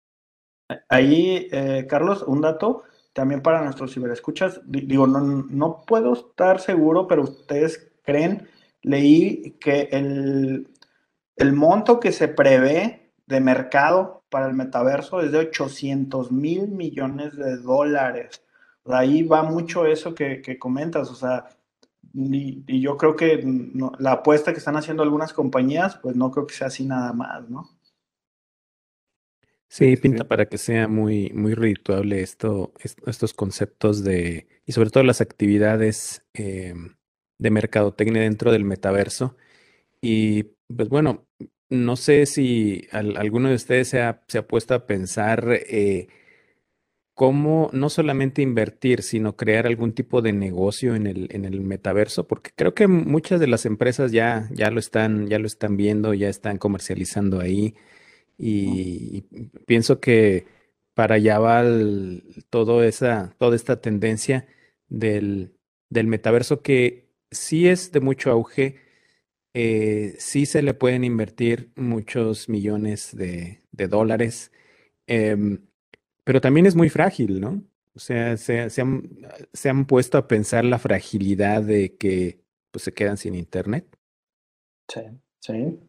Ahí, 0.89 1.47
eh, 1.51 1.85
Carlos, 1.87 2.23
un 2.23 2.41
dato 2.41 2.85
también 3.13 3.43
para 3.43 3.61
nuestros 3.61 3.93
ciberescuchas. 3.93 4.59
Digo, 4.65 5.05
no, 5.05 5.19
no 5.19 5.83
puedo 5.85 6.13
estar 6.13 6.59
seguro, 6.59 7.05
pero 7.05 7.21
ustedes 7.21 7.91
creen, 8.01 8.49
leí 8.81 9.57
que 9.59 9.89
el, 9.91 10.73
el 11.35 11.53
monto 11.53 11.99
que 11.99 12.11
se 12.11 12.29
prevé 12.29 13.13
de 13.27 13.39
mercado 13.41 14.16
para 14.29 14.47
el 14.47 14.53
metaverso 14.53 15.21
es 15.21 15.31
de 15.31 15.39
800 15.39 16.31
mil 16.31 16.67
millones 16.67 17.35
de 17.35 17.57
dólares 17.57 18.41
ahí 18.93 19.23
va 19.23 19.43
mucho 19.43 19.85
eso 19.85 20.13
que, 20.13 20.57
comentas, 20.59 21.09
o 21.09 21.15
sea, 21.15 21.45
y, 22.13 22.81
yo 22.81 22.97
creo 22.97 23.15
que 23.15 23.43
la 23.99 24.13
apuesta 24.13 24.51
que 24.51 24.59
están 24.59 24.77
haciendo 24.77 25.03
algunas 25.03 25.33
compañías, 25.33 25.97
pues 25.97 26.15
no 26.15 26.31
creo 26.31 26.47
que 26.47 26.55
sea 26.55 26.67
así 26.67 26.85
nada 26.85 27.13
más, 27.13 27.49
¿no? 27.49 27.69
Sí, 29.69 29.97
pinta 29.97 30.25
para 30.25 30.45
que 30.45 30.57
sea 30.57 30.87
muy, 30.87 31.29
muy 31.31 31.53
redituable 31.53 32.21
esto, 32.21 32.71
estos 33.05 33.33
conceptos 33.33 34.01
de, 34.01 34.47
y 34.65 34.71
sobre 34.71 34.89
todo 34.89 35.03
las 35.03 35.19
actividades 35.19 36.25
eh, 36.33 36.73
de 37.37 37.51
mercadotecnia 37.51 38.21
dentro 38.21 38.53
del 38.53 38.63
metaverso. 38.63 39.35
Y 39.99 40.43
pues 40.73 40.87
bueno, 40.87 41.27
no 41.69 41.95
sé 41.95 42.25
si 42.25 42.87
alguno 42.91 43.49
de 43.49 43.55
ustedes 43.55 43.89
se 43.89 44.01
ha, 44.01 44.23
se 44.27 44.37
ha 44.39 44.47
puesto 44.47 44.73
a 44.73 44.85
pensar 44.85 45.47
eh, 45.51 46.07
cómo 47.17 47.69
no 47.73 47.89
solamente 47.89 48.43
invertir, 48.43 49.01
sino 49.01 49.35
crear 49.35 49.65
algún 49.65 49.93
tipo 49.93 50.21
de 50.21 50.33
negocio 50.33 50.95
en 50.95 51.07
el, 51.07 51.27
en 51.31 51.45
el 51.45 51.61
metaverso, 51.61 52.27
porque 52.27 52.51
creo 52.55 52.75
que 52.75 52.87
muchas 52.87 53.39
de 53.39 53.47
las 53.47 53.65
empresas 53.65 54.11
ya, 54.11 54.47
ya 54.51 54.69
lo 54.69 54.79
están, 54.79 55.27
ya 55.27 55.39
lo 55.39 55.47
están 55.47 55.77
viendo, 55.77 56.13
ya 56.13 56.29
están 56.29 56.57
comercializando 56.59 57.39
ahí. 57.39 57.75
Y, 58.37 59.23
pienso 59.65 59.99
que 59.99 60.45
para 60.93 61.15
allá 61.15 61.39
va 61.39 61.63
todo 62.51 62.83
esa, 62.83 63.35
toda 63.39 63.55
esta 63.55 63.81
tendencia 63.81 64.47
del, 64.87 65.53
del 65.89 66.07
metaverso 66.07 66.61
que 66.61 67.09
sí 67.31 67.67
es 67.67 67.91
de 67.91 67.99
mucho 67.99 68.31
auge, 68.31 68.75
eh, 69.53 70.15
sí 70.19 70.45
se 70.45 70.61
le 70.61 70.73
pueden 70.73 71.03
invertir 71.03 71.71
muchos 71.75 72.49
millones 72.49 73.15
de, 73.15 73.63
de 73.71 73.87
dólares. 73.87 74.51
Em, 75.07 75.65
pero 76.23 76.41
también 76.41 76.65
es 76.65 76.75
muy 76.75 76.89
frágil, 76.89 77.39
¿no? 77.39 77.63
O 77.97 77.99
sea, 77.99 78.37
se, 78.37 78.69
han, 78.79 79.85
puesto 79.87 80.19
a 80.19 80.27
pensar 80.27 80.63
la 80.65 80.77
fragilidad 80.77 81.63
de 81.63 81.97
que 81.97 82.43
pues, 82.69 82.83
se 82.83 82.93
quedan 82.93 83.17
sin 83.17 83.33
internet. 83.33 83.87
Sí, 84.87 85.01
sí. 85.39 85.79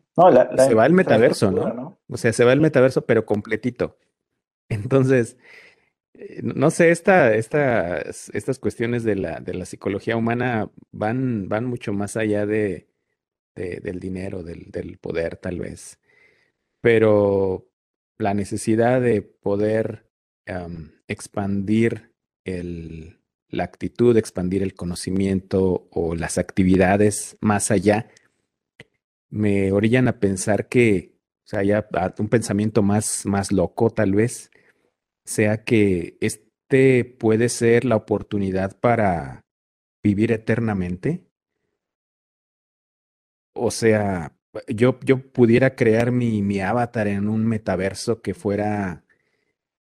se 0.57 0.75
va 0.75 0.87
el 0.87 0.95
metaverso, 0.95 1.51
¿no? 1.51 2.01
O 2.09 2.17
sea, 2.17 2.33
se 2.33 2.45
va 2.45 2.55
el 2.55 2.63
metaverso, 2.63 3.05
pero 3.05 3.27
completito. 3.27 3.99
Entonces, 4.71 5.37
eh, 6.15 6.41
no 6.43 6.71
sé, 6.71 6.93
esta, 6.93 7.35
estas, 7.35 8.31
estas 8.31 8.59
cuestiones 8.59 9.05
de 9.05 9.17
la, 9.17 9.41
de 9.41 9.53
la 9.53 9.67
psicología 9.67 10.17
humana 10.17 10.71
van, 10.93 11.51
van 11.51 11.67
mucho 11.67 11.93
más 11.93 12.17
allá 12.17 12.47
de, 12.47 12.89
del 13.59 14.01
dinero, 14.01 14.43
del, 14.43 14.99
poder, 15.01 15.37
tal 15.37 15.59
vez. 15.59 15.99
Pero 16.81 17.69
la 18.17 18.35
necesidad 18.35 19.01
de 19.01 19.23
poder 19.23 20.07
expandir 21.07 22.13
el, 22.45 23.19
la 23.49 23.65
actitud, 23.65 24.17
expandir 24.17 24.63
el 24.63 24.75
conocimiento 24.75 25.89
o 25.91 26.15
las 26.15 26.39
actividades 26.39 27.37
más 27.41 27.71
allá, 27.71 28.09
me 29.31 29.73
orillan 29.73 30.09
a 30.09 30.21
pensar 30.21 30.69
que, 30.69 31.19
o 31.45 31.49
sea, 31.49 31.63
ya 31.63 31.87
un 32.19 32.29
pensamiento 32.29 32.83
más, 32.83 33.27
más 33.27 33.53
loco 33.53 33.91
tal 33.91 34.15
vez, 34.15 34.51
sea 35.25 35.65
que 35.65 36.17
este 36.21 37.05
puede 37.05 37.49
ser 37.49 37.85
la 37.85 37.97
oportunidad 37.97 38.79
para 38.81 39.45
vivir 40.03 40.33
eternamente. 40.33 41.28
O 43.53 43.71
sea, 43.71 44.37
yo, 44.69 44.99
yo 45.05 45.21
pudiera 45.33 45.75
crear 45.75 46.13
mi, 46.13 46.43
mi 46.43 46.61
avatar 46.61 47.09
en 47.09 47.29
un 47.29 47.47
metaverso 47.47 48.23
que 48.23 48.35
fuera 48.35 49.05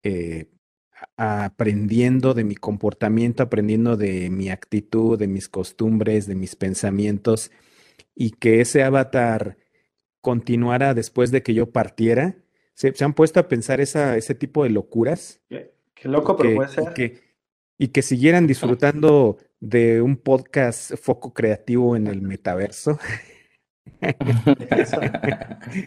eh, 0.02 0.46
aprendiendo 1.16 2.34
de 2.34 2.44
mi 2.44 2.54
comportamiento, 2.54 3.42
aprendiendo 3.42 3.96
de 3.96 4.30
mi 4.30 4.50
actitud, 4.50 5.18
de 5.18 5.28
mis 5.28 5.48
costumbres, 5.48 6.26
de 6.26 6.34
mis 6.34 6.56
pensamientos, 6.56 7.50
y 8.14 8.30
que 8.30 8.60
ese 8.60 8.82
avatar 8.82 9.58
continuara 10.20 10.94
después 10.94 11.30
de 11.30 11.42
que 11.42 11.54
yo 11.54 11.70
partiera. 11.70 12.36
¿Se, 12.74 12.92
han 13.04 13.14
puesto 13.14 13.40
a 13.40 13.48
pensar 13.48 13.80
esa, 13.80 14.16
ese 14.16 14.34
tipo 14.34 14.62
de 14.62 14.70
locuras? 14.70 15.40
Qué, 15.48 16.08
loco, 16.08 16.36
pero 16.36 16.54
puede 16.54 16.68
ser. 16.68 16.84
Y 16.90 16.94
que, 16.94 17.20
y 17.78 17.88
que 17.88 18.02
siguieran 18.02 18.46
disfrutando 18.48 19.38
de 19.60 20.00
un 20.02 20.16
podcast 20.16 20.94
foco 20.94 21.32
creativo 21.34 21.96
en 21.96 22.06
el 22.06 22.22
metaverso. 22.22 22.98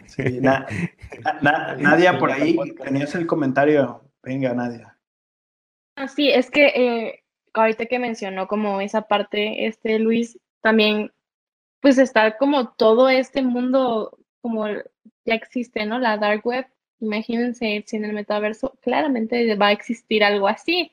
Sí, 0.06 0.40
Nadia, 1.40 2.18
por 2.18 2.30
ahí 2.30 2.56
tenías 2.82 3.14
el 3.14 3.26
comentario. 3.26 4.02
Venga, 4.22 4.54
Nadia. 4.54 4.98
Ah, 5.96 6.08
sí, 6.08 6.30
es 6.30 6.50
que 6.50 6.66
eh, 6.66 7.22
ahorita 7.52 7.86
que 7.86 7.98
mencionó 7.98 8.46
como 8.48 8.80
esa 8.80 9.02
parte, 9.02 9.66
este 9.66 9.98
Luis, 9.98 10.38
también 10.60 11.12
pues 11.80 11.98
está 11.98 12.38
como 12.38 12.70
todo 12.70 13.08
este 13.08 13.42
mundo 13.42 14.18
como 14.40 14.66
ya 14.68 15.34
existe, 15.34 15.84
¿no? 15.84 15.98
La 15.98 16.16
dark 16.16 16.46
web. 16.46 16.66
Imagínense 17.00 17.82
si 17.86 17.96
en 17.96 18.04
el 18.04 18.12
metaverso 18.12 18.78
claramente 18.80 19.54
va 19.56 19.68
a 19.68 19.72
existir 19.72 20.22
algo 20.22 20.46
así. 20.46 20.92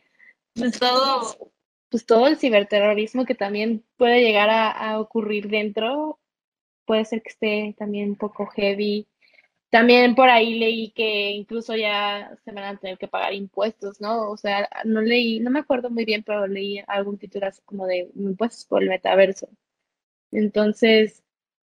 Pues 0.55 0.79
todo, 0.79 1.51
pues 1.89 2.05
todo 2.05 2.27
el 2.27 2.37
ciberterrorismo 2.37 3.25
que 3.25 3.35
también 3.35 3.83
puede 3.97 4.21
llegar 4.21 4.49
a, 4.49 4.71
a 4.71 4.99
ocurrir 4.99 5.49
dentro, 5.49 6.19
puede 6.89 7.05
ser 7.05 7.21
que 7.23 7.29
esté 7.29 7.75
también 7.79 8.09
un 8.11 8.17
poco 8.17 8.47
heavy. 8.47 9.07
También 9.71 10.15
por 10.15 10.29
ahí 10.29 10.59
leí 10.59 10.91
que 10.91 11.31
incluso 11.31 11.75
ya 11.75 12.35
se 12.45 12.51
van 12.53 12.65
a 12.65 12.77
tener 12.79 12.97
que 12.99 13.07
pagar 13.09 13.33
impuestos, 13.33 14.01
¿no? 14.01 14.31
O 14.31 14.37
sea, 14.37 14.69
no 14.85 15.01
leí, 15.01 15.39
no 15.41 15.51
me 15.51 15.59
acuerdo 15.59 15.89
muy 15.91 16.05
bien, 16.05 16.23
pero 16.23 16.47
leí 16.47 16.81
algún 16.87 17.17
título 17.19 17.47
así 17.47 17.61
como 17.65 17.87
de 17.87 18.09
impuestos 18.15 18.65
por 18.65 18.83
el 18.83 18.89
metaverso. 18.89 19.49
Entonces, 20.31 21.23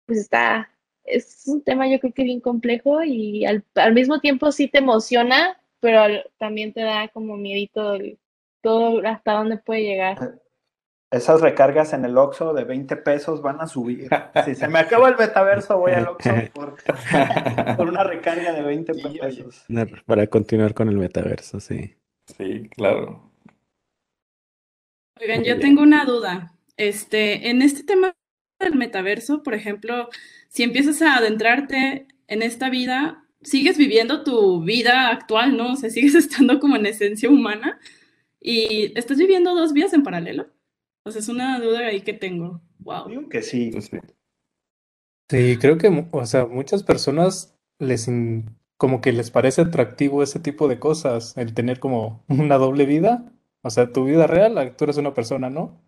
pues 0.05 0.19
está, 0.19 0.71
es 1.05 1.43
un 1.47 1.63
tema 1.63 1.89
yo 1.89 1.99
creo 1.99 2.13
que 2.13 2.23
bien 2.23 2.41
complejo 2.41 3.03
y 3.03 3.45
al, 3.45 3.65
al 3.75 3.93
mismo 3.93 4.19
tiempo 4.21 4.51
sí 4.53 4.67
te 4.69 4.79
emociona, 4.79 5.61
pero 5.81 6.01
al- 6.01 6.25
también 6.39 6.73
te 6.73 6.81
da 6.81 7.09
como 7.09 7.37
miedito 7.37 7.95
el- 7.95 8.19
todo 8.61 9.01
hasta 9.07 9.33
dónde 9.33 9.57
puede 9.57 9.83
llegar. 9.83 10.23
Esas 11.11 11.41
recargas 11.41 11.91
en 11.91 12.05
el 12.05 12.17
Oxxo 12.17 12.53
de 12.53 12.63
20 12.63 12.95
pesos 12.97 13.41
van 13.41 13.59
a 13.59 13.67
subir. 13.67 14.09
Si 14.45 14.55
se 14.55 14.69
me 14.69 14.79
acaba 14.79 15.09
el 15.09 15.17
metaverso, 15.17 15.77
voy 15.77 15.91
al 15.91 16.07
Oxxo 16.07 16.31
por, 16.53 16.77
por 17.77 17.89
una 17.89 18.05
recarga 18.05 18.53
de 18.53 18.61
20 18.61 18.93
Sí, 18.93 19.01
oye. 19.05 19.19
pesos. 19.19 19.65
Para 20.05 20.27
continuar 20.27 20.73
con 20.73 20.87
el 20.87 20.97
metaverso, 20.97 21.59
sí. 21.59 21.95
Sí, 22.37 22.69
claro. 22.69 23.29
Oigan, 25.19 25.43
yo 25.43 25.59
tengo 25.59 25.81
una 25.81 26.05
duda. 26.05 26.53
Este, 26.77 27.49
en 27.49 27.61
este 27.61 27.83
tema 27.83 28.13
del 28.59 28.75
metaverso, 28.75 29.43
por 29.43 29.53
ejemplo, 29.53 30.07
si 30.47 30.63
empiezas 30.63 31.01
a 31.01 31.17
adentrarte 31.17 32.07
en 32.27 32.41
esta 32.41 32.69
vida, 32.69 33.25
sigues 33.41 33.77
viviendo 33.77 34.23
tu 34.23 34.63
vida 34.63 35.09
actual, 35.09 35.57
¿no? 35.57 35.73
O 35.73 35.75
sea, 35.75 35.89
sigues 35.89 36.15
estando 36.15 36.59
como 36.61 36.77
en 36.77 36.85
esencia 36.85 37.29
humana 37.29 37.79
y 38.39 38.97
estás 38.97 39.17
viviendo 39.17 39.53
dos 39.53 39.73
vidas 39.73 39.93
en 39.93 40.03
paralelo. 40.03 40.47
O 41.03 41.11
sea, 41.11 41.19
es 41.19 41.29
una 41.29 41.59
duda 41.59 41.87
ahí 41.87 42.01
que 42.01 42.13
tengo. 42.13 42.61
Wow. 42.79 43.07
Digo 43.09 43.29
que 43.29 43.41
sí. 43.41 43.71
Sí, 43.71 43.81
sí. 43.81 43.97
Creo 45.59 45.77
que, 45.77 46.07
o 46.11 46.25
sea, 46.25 46.45
muchas 46.45 46.83
personas 46.83 47.57
les 47.79 48.07
in- 48.07 48.57
como 48.77 48.99
que 49.01 49.11
les 49.13 49.31
parece 49.31 49.61
atractivo 49.61 50.23
ese 50.23 50.39
tipo 50.39 50.67
de 50.67 50.79
cosas, 50.79 51.37
el 51.37 51.53
tener 51.53 51.79
como 51.79 52.23
una 52.27 52.57
doble 52.57 52.85
vida, 52.85 53.31
o 53.61 53.69
sea, 53.69 53.91
tu 53.91 54.05
vida 54.05 54.27
real, 54.27 54.57
ah, 54.57 54.75
tú 54.75 54.85
eres 54.85 54.97
una 54.97 55.13
persona, 55.13 55.49
¿no? 55.49 55.81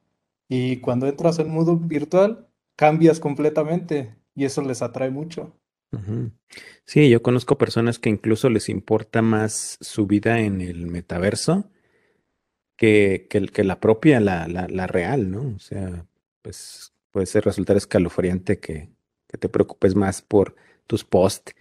Y 0.47 0.77
cuando 0.77 1.07
entras 1.07 1.39
al 1.39 1.47
mundo 1.47 1.75
virtual, 1.77 2.47
cambias 2.75 3.19
completamente 3.19 4.15
y 4.35 4.45
eso 4.45 4.61
les 4.61 4.81
atrae 4.81 5.09
mucho. 5.09 5.53
Sí, 6.85 7.07
yo 7.09 7.21
conozco 7.21 7.57
personas 7.57 7.99
que 7.99 8.09
incluso 8.09 8.49
les 8.49 8.67
importa 8.69 9.21
más 9.21 9.77
su 9.79 10.07
vida 10.07 10.39
en 10.39 10.59
el 10.61 10.87
metaverso 10.87 11.69
que, 12.75 13.27
que, 13.29 13.63
la 13.63 13.79
propia, 13.79 14.19
la, 14.19 14.47
la, 14.47 14.67
la 14.67 14.87
real, 14.87 15.31
¿no? 15.31 15.55
O 15.55 15.59
sea, 15.59 16.05
pues 16.41 16.93
puede 17.11 17.25
ser 17.25 17.45
resultar 17.45 17.77
escalofriante 17.77 18.59
que, 18.59 18.89
que 19.27 19.37
te 19.37 19.49
preocupes 19.49 19.95
más 19.95 20.21
por 20.21 20.55
tus 20.87 21.03
posts, 21.03 21.53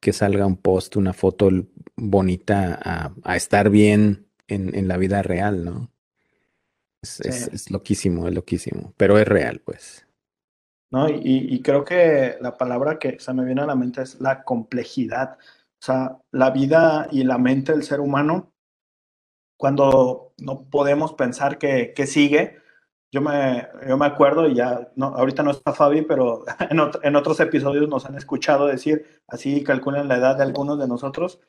que 0.00 0.12
salga 0.12 0.46
un 0.46 0.56
post, 0.56 0.96
una 0.96 1.12
foto 1.12 1.50
bonita 1.96 2.78
a, 2.82 3.14
a 3.24 3.36
estar 3.36 3.70
bien 3.70 4.26
en, 4.46 4.74
en 4.74 4.88
la 4.88 4.96
vida 4.96 5.22
real, 5.22 5.64
¿no? 5.64 5.90
Es, 7.02 7.20
es 7.20 7.70
loquísimo, 7.70 8.26
es 8.26 8.34
loquísimo, 8.34 8.92
pero 8.96 9.18
es 9.18 9.26
real, 9.26 9.60
pues. 9.64 10.08
¿no? 10.90 11.08
Y, 11.08 11.46
y 11.50 11.62
creo 11.62 11.84
que 11.84 12.36
la 12.40 12.56
palabra 12.56 12.98
que 12.98 13.18
se 13.18 13.32
me 13.34 13.44
viene 13.44 13.62
a 13.62 13.66
la 13.66 13.74
mente 13.74 14.02
es 14.02 14.20
la 14.20 14.42
complejidad. 14.42 15.38
O 15.80 15.84
sea, 15.84 16.18
la 16.32 16.50
vida 16.50 17.08
y 17.10 17.24
la 17.24 17.38
mente 17.38 17.72
del 17.72 17.82
ser 17.82 18.00
humano, 18.00 18.52
cuando 19.58 20.34
no 20.38 20.64
podemos 20.70 21.14
pensar 21.14 21.58
que, 21.58 21.94
que 21.94 22.06
sigue, 22.08 22.58
yo 23.12 23.20
me, 23.22 23.68
yo 23.88 23.98
me 23.98 24.06
acuerdo, 24.06 24.48
y 24.48 24.54
ya, 24.54 24.90
no, 24.96 25.08
ahorita 25.08 25.42
no 25.42 25.50
está 25.52 25.74
Fabi, 25.74 26.02
pero 26.02 26.44
en, 26.70 26.78
ot- 26.78 27.00
en 27.02 27.16
otros 27.16 27.40
episodios 27.40 27.88
nos 27.88 28.06
han 28.06 28.16
escuchado 28.16 28.66
decir, 28.68 29.06
así 29.28 29.64
calculan 29.64 30.08
la 30.08 30.16
edad 30.18 30.36
de 30.38 30.44
algunos 30.44 30.78
de 30.78 30.88
nosotros, 30.88 31.40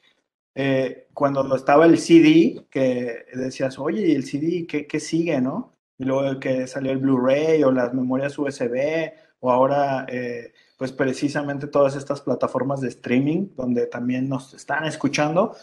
eh, 0.55 1.07
cuando 1.13 1.55
estaba 1.55 1.85
el 1.85 1.97
CD, 1.99 2.65
que 2.69 3.25
decías, 3.33 3.79
oye, 3.79 4.07
¿y 4.07 4.15
el 4.15 4.25
CD 4.25 4.65
qué, 4.67 4.87
qué 4.87 4.99
sigue, 4.99 5.41
no? 5.41 5.73
Y 5.97 6.05
luego 6.05 6.39
que 6.39 6.67
salió 6.67 6.91
el 6.91 6.97
Blu-ray 6.99 7.63
o 7.63 7.71
las 7.71 7.93
memorias 7.93 8.37
USB, 8.39 9.13
o 9.39 9.51
ahora, 9.51 10.05
eh, 10.09 10.53
pues 10.77 10.91
precisamente 10.91 11.67
todas 11.67 11.95
estas 11.95 12.21
plataformas 12.21 12.81
de 12.81 12.89
streaming 12.89 13.49
donde 13.55 13.87
también 13.87 14.27
nos 14.29 14.53
están 14.53 14.85
escuchando, 14.85 15.55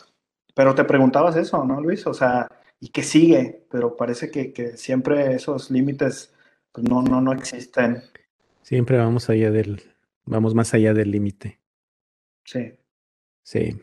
pero 0.56 0.74
te 0.74 0.84
preguntabas 0.84 1.36
eso, 1.36 1.62
¿no, 1.66 1.82
Luis? 1.82 2.06
O 2.06 2.14
sea, 2.14 2.48
¿y 2.80 2.88
qué 2.88 3.02
sigue? 3.02 3.66
Pero 3.70 3.94
parece 3.94 4.30
que, 4.30 4.54
que 4.54 4.78
siempre 4.78 5.34
esos 5.34 5.70
límites 5.70 6.32
pues, 6.72 6.88
no, 6.88 7.02
no, 7.02 7.20
no 7.20 7.34
existen. 7.34 8.02
Siempre 8.62 8.96
vamos 8.96 9.28
allá 9.28 9.50
del, 9.50 9.82
vamos 10.24 10.54
más 10.54 10.72
allá 10.72 10.94
del 10.94 11.10
límite. 11.10 11.60
Sí, 12.42 12.72
Sí. 13.46 13.76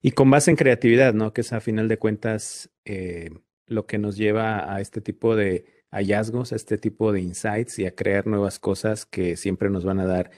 Y 0.00 0.12
con 0.12 0.30
base 0.30 0.50
en 0.50 0.56
creatividad, 0.56 1.12
¿no? 1.12 1.34
Que 1.34 1.42
es 1.42 1.52
a 1.52 1.60
final 1.60 1.86
de 1.88 1.98
cuentas 1.98 2.70
eh, 2.86 3.30
lo 3.66 3.86
que 3.86 3.98
nos 3.98 4.16
lleva 4.16 4.72
a 4.72 4.80
este 4.80 5.02
tipo 5.02 5.36
de 5.36 5.66
hallazgos, 5.90 6.52
a 6.52 6.56
este 6.56 6.78
tipo 6.78 7.12
de 7.12 7.20
insights 7.20 7.78
y 7.78 7.86
a 7.86 7.94
crear 7.94 8.26
nuevas 8.26 8.58
cosas 8.58 9.04
que 9.04 9.36
siempre 9.36 9.68
nos 9.68 9.84
van 9.84 10.00
a 10.00 10.06
dar 10.06 10.30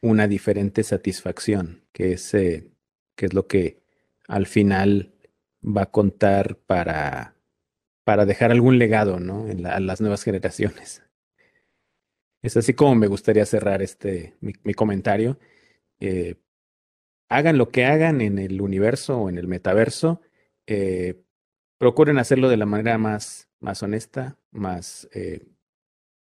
una 0.00 0.26
diferente 0.26 0.82
satisfacción, 0.82 1.82
que 1.92 2.14
es, 2.14 2.34
eh, 2.34 2.68
que 3.14 3.26
es 3.26 3.34
lo 3.34 3.46
que 3.46 3.83
al 4.28 4.46
final 4.46 5.14
va 5.62 5.82
a 5.82 5.90
contar 5.90 6.56
para, 6.56 7.36
para 8.04 8.26
dejar 8.26 8.50
algún 8.50 8.78
legado, 8.78 9.20
¿no? 9.20 9.46
A 9.68 9.80
las 9.80 10.00
nuevas 10.00 10.22
generaciones. 10.22 11.02
Es 12.42 12.56
así 12.56 12.74
como 12.74 12.94
me 12.94 13.06
gustaría 13.06 13.46
cerrar 13.46 13.82
este 13.82 14.36
mi, 14.40 14.52
mi 14.64 14.74
comentario. 14.74 15.38
Eh, 16.00 16.36
hagan 17.28 17.58
lo 17.58 17.70
que 17.70 17.84
hagan 17.84 18.20
en 18.20 18.38
el 18.38 18.60
universo 18.60 19.18
o 19.18 19.28
en 19.28 19.38
el 19.38 19.48
metaverso, 19.48 20.20
eh, 20.66 21.22
procuren 21.78 22.18
hacerlo 22.18 22.48
de 22.48 22.56
la 22.56 22.66
manera 22.66 22.98
más, 22.98 23.48
más 23.60 23.82
honesta, 23.82 24.38
más 24.50 25.08
eh, 25.12 25.40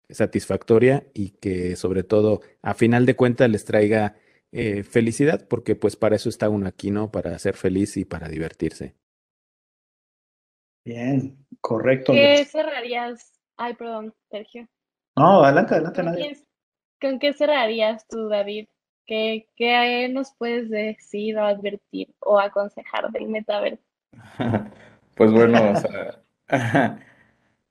satisfactoria 0.09 1.07
y 1.14 1.31
que 1.31 1.76
sobre 1.76 2.03
todo 2.03 2.42
a 2.62 2.74
final 2.74 3.07
de 3.07 3.16
cuentas 3.16 3.48
les 3.50 3.64
traiga 3.64 4.16
eh, 4.52 4.82
felicidad, 4.82 5.46
porque 5.48 5.76
pues 5.76 5.96
para 5.96 6.16
eso 6.16 6.28
está 6.28 6.48
uno 6.48 6.66
aquí, 6.66 6.90
¿no? 6.90 7.10
Para 7.10 7.38
ser 7.38 7.56
feliz 7.56 7.96
y 7.96 8.04
para 8.04 8.28
divertirse. 8.28 8.96
bien, 10.84 11.46
correcto. 11.60 12.12
¿Qué 12.12 12.44
cerrarías? 12.44 13.32
Ay, 13.56 13.74
perdón, 13.74 14.14
Sergio. 14.30 14.68
No, 15.16 15.44
adelante, 15.44 15.74
adelante, 15.74 16.02
¿Con 16.02 16.06
nadie. 16.06 16.28
qué, 16.98 17.08
con 17.08 17.18
qué 17.18 17.32
cerrarías 17.32 18.06
tú, 18.08 18.28
David? 18.28 18.68
¿Qué, 19.06 19.48
qué 19.56 20.08
nos 20.08 20.34
puedes 20.36 20.70
decir 20.70 21.36
o 21.38 21.44
advertir 21.44 22.14
o 22.20 22.38
aconsejar 22.38 23.10
del 23.10 23.28
metaverso? 23.28 23.82
Pues 25.16 25.32
bueno, 25.32 25.72
o 25.72 25.76
sea, 25.76 26.22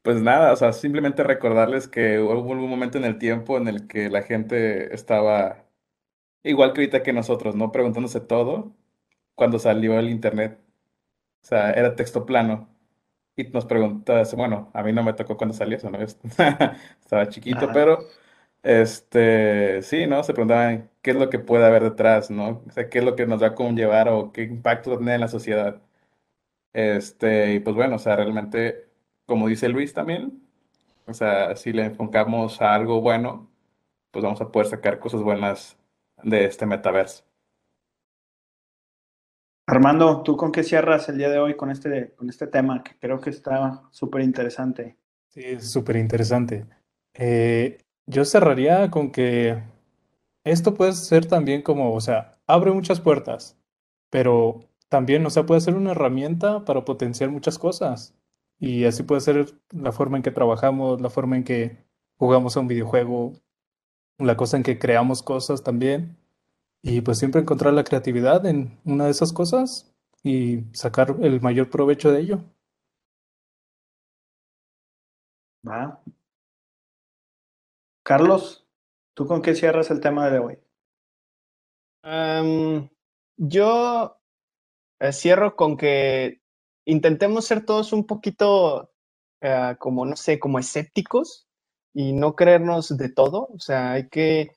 pues 0.04 0.22
nada, 0.22 0.54
o 0.54 0.56
sea, 0.56 0.72
simplemente 0.72 1.24
recordarles 1.24 1.88
que 1.88 2.20
hubo 2.20 2.42
un 2.42 2.70
momento 2.70 3.00
en 3.00 3.06
el 3.06 3.18
tiempo 3.18 3.58
en 3.58 3.68
el 3.68 3.88
que 3.88 4.10
la 4.12 4.22
gente 4.22 4.94
estaba 4.94 5.69
igual 6.44 6.74
que 6.74 6.82
ahorita 6.82 7.04
que 7.04 7.14
nosotros, 7.14 7.56
¿no? 7.56 7.72
Preguntándose 7.72 8.22
todo 8.22 8.74
cuando 9.36 9.60
salió 9.60 10.00
el 10.00 10.10
internet. 10.10 10.60
O 11.44 11.48
sea, 11.48 11.72
era 11.72 11.96
texto 11.96 12.26
plano. 12.26 12.70
Y 13.38 13.46
nos 13.50 13.66
preguntas, 13.66 14.36
bueno, 14.36 14.72
a 14.74 14.84
mí 14.84 14.94
no 14.94 15.04
me 15.04 15.14
tocó 15.14 15.38
cuando 15.38 15.56
salió 15.56 15.78
eso, 15.78 15.90
¿no? 15.90 16.00
Estaba 17.02 17.30
chiquito, 17.30 17.68
Ajá. 17.68 17.74
pero 17.74 18.00
este, 18.64 19.82
sí, 19.84 20.08
¿no? 20.08 20.24
Se 20.24 20.34
preguntaban 20.34 20.92
qué 21.02 21.12
es 21.12 21.18
lo 21.18 21.30
que 21.30 21.40
puede 21.40 21.66
haber 21.66 21.84
detrás, 21.84 22.30
¿no? 22.32 22.64
O 22.68 22.72
sea, 22.72 22.90
qué 22.90 23.00
es 23.00 23.06
lo 23.06 23.16
que 23.16 23.26
nos 23.28 23.42
va 23.44 23.48
a 23.48 23.56
conllevar 23.56 24.10
o 24.10 24.32
qué 24.34 24.44
impacto 24.44 24.92
va 24.92 24.96
a 24.98 25.00
tener 25.00 25.16
en 25.16 25.22
la 25.22 25.28
sociedad. 25.30 25.82
Este, 26.74 27.54
y 27.56 27.60
pues 27.60 27.76
bueno, 27.76 27.96
o 27.96 28.00
sea, 28.00 28.16
realmente, 28.16 28.90
como 29.26 29.48
dice 29.48 29.70
Luis 29.70 29.94
también, 29.94 30.42
o 31.08 31.14
sea, 31.14 31.56
si 31.56 31.74
le 31.74 31.86
enfocamos 31.86 32.62
a 32.62 32.76
algo 32.76 33.02
bueno, 33.02 33.50
pues 34.12 34.24
vamos 34.24 34.42
a 34.42 34.52
poder 34.52 34.68
sacar 34.70 35.00
cosas 35.00 35.22
buenas 35.24 35.78
de 36.24 36.46
este 36.46 36.66
metaverso. 36.66 37.24
Armando, 39.68 40.24
¿tú 40.24 40.36
con 40.36 40.52
qué 40.52 40.64
cierras 40.64 41.10
el 41.10 41.18
día 41.18 41.30
de 41.30 41.38
hoy 41.38 41.56
con 41.56 41.70
este, 41.70 42.14
con 42.16 42.28
este 42.30 42.48
tema 42.48 42.84
que 42.84 42.98
creo 42.98 43.22
que 43.22 43.30
está 43.30 43.84
súper 43.92 44.22
interesante? 44.22 44.98
Sí, 45.28 45.42
es 45.44 45.72
súper 45.72 45.98
interesante. 45.98 46.66
Eh, 47.14 47.78
yo 48.08 48.26
cerraría 48.26 48.90
con 48.90 49.12
que 49.12 49.62
esto 50.44 50.74
puede 50.74 50.94
ser 50.94 51.28
también 51.28 51.62
como, 51.62 51.94
o 51.94 52.02
sea, 52.02 52.40
abre 52.48 52.72
muchas 52.72 53.00
puertas, 53.00 53.60
pero 54.10 54.62
también, 54.90 55.26
o 55.26 55.30
sea, 55.30 55.46
puede 55.46 55.62
ser 55.62 55.76
una 55.76 55.92
herramienta 55.92 56.66
para 56.66 56.84
potenciar 56.84 57.30
muchas 57.30 57.60
cosas. 57.60 58.16
Y 58.58 58.86
así 58.86 59.04
puede 59.04 59.22
ser 59.22 59.54
la 59.72 59.92
forma 59.92 60.18
en 60.18 60.24
que 60.24 60.32
trabajamos, 60.32 61.00
la 61.00 61.10
forma 61.10 61.38
en 61.38 61.44
que 61.44 61.78
jugamos 62.18 62.58
a 62.58 62.60
un 62.60 62.68
videojuego, 62.68 63.34
la 64.20 64.38
cosa 64.38 64.58
en 64.58 64.64
que 64.64 64.80
creamos 64.80 65.24
cosas 65.24 65.64
también. 65.64 66.18
Y 66.82 67.02
pues 67.02 67.18
siempre 67.18 67.42
encontrar 67.42 67.74
la 67.74 67.84
creatividad 67.84 68.46
en 68.46 68.80
una 68.86 69.06
de 69.06 69.12
esas 69.12 69.34
cosas 69.34 69.94
y 70.24 70.64
sacar 70.74 71.16
el 71.22 71.42
mayor 71.42 71.70
provecho 71.70 72.12
de 72.12 72.22
ello. 72.22 72.44
Va. 75.68 76.02
Carlos, 78.04 78.66
¿tú 79.14 79.26
con 79.28 79.42
qué 79.42 79.56
cierras 79.56 79.92
el 79.92 80.00
tema 80.00 80.30
de 80.30 80.40
hoy? 80.40 80.58
Yo 83.38 84.20
eh, 85.00 85.14
cierro 85.14 85.56
con 85.56 85.78
que 85.78 86.42
intentemos 86.86 87.46
ser 87.46 87.66
todos 87.66 87.94
un 87.94 88.06
poquito 88.06 88.92
eh, 89.42 89.76
como, 89.80 90.06
no 90.06 90.16
sé, 90.16 90.40
como 90.40 90.60
escépticos 90.60 91.49
y 92.00 92.14
no 92.14 92.34
creernos 92.34 92.96
de 92.98 93.10
todo. 93.10 93.50
O 93.54 93.60
sea, 93.60 93.92
hay 93.92 94.08
que 94.08 94.56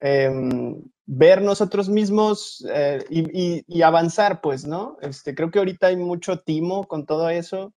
em, 0.00 0.82
ver 1.06 1.40
nosotros 1.40 1.88
mismos 1.88 2.66
eh, 2.70 3.02
y, 3.08 3.80
avanzar, 3.80 4.42
pues, 4.42 4.66
¿no? 4.66 4.98
Este, 5.00 5.34
creo 5.34 5.50
que 5.50 5.58
ahorita 5.58 5.86
hay 5.86 5.96
mucho 5.96 6.40
timo 6.40 6.86
con 6.86 7.06
todo 7.06 7.30
eso. 7.30 7.72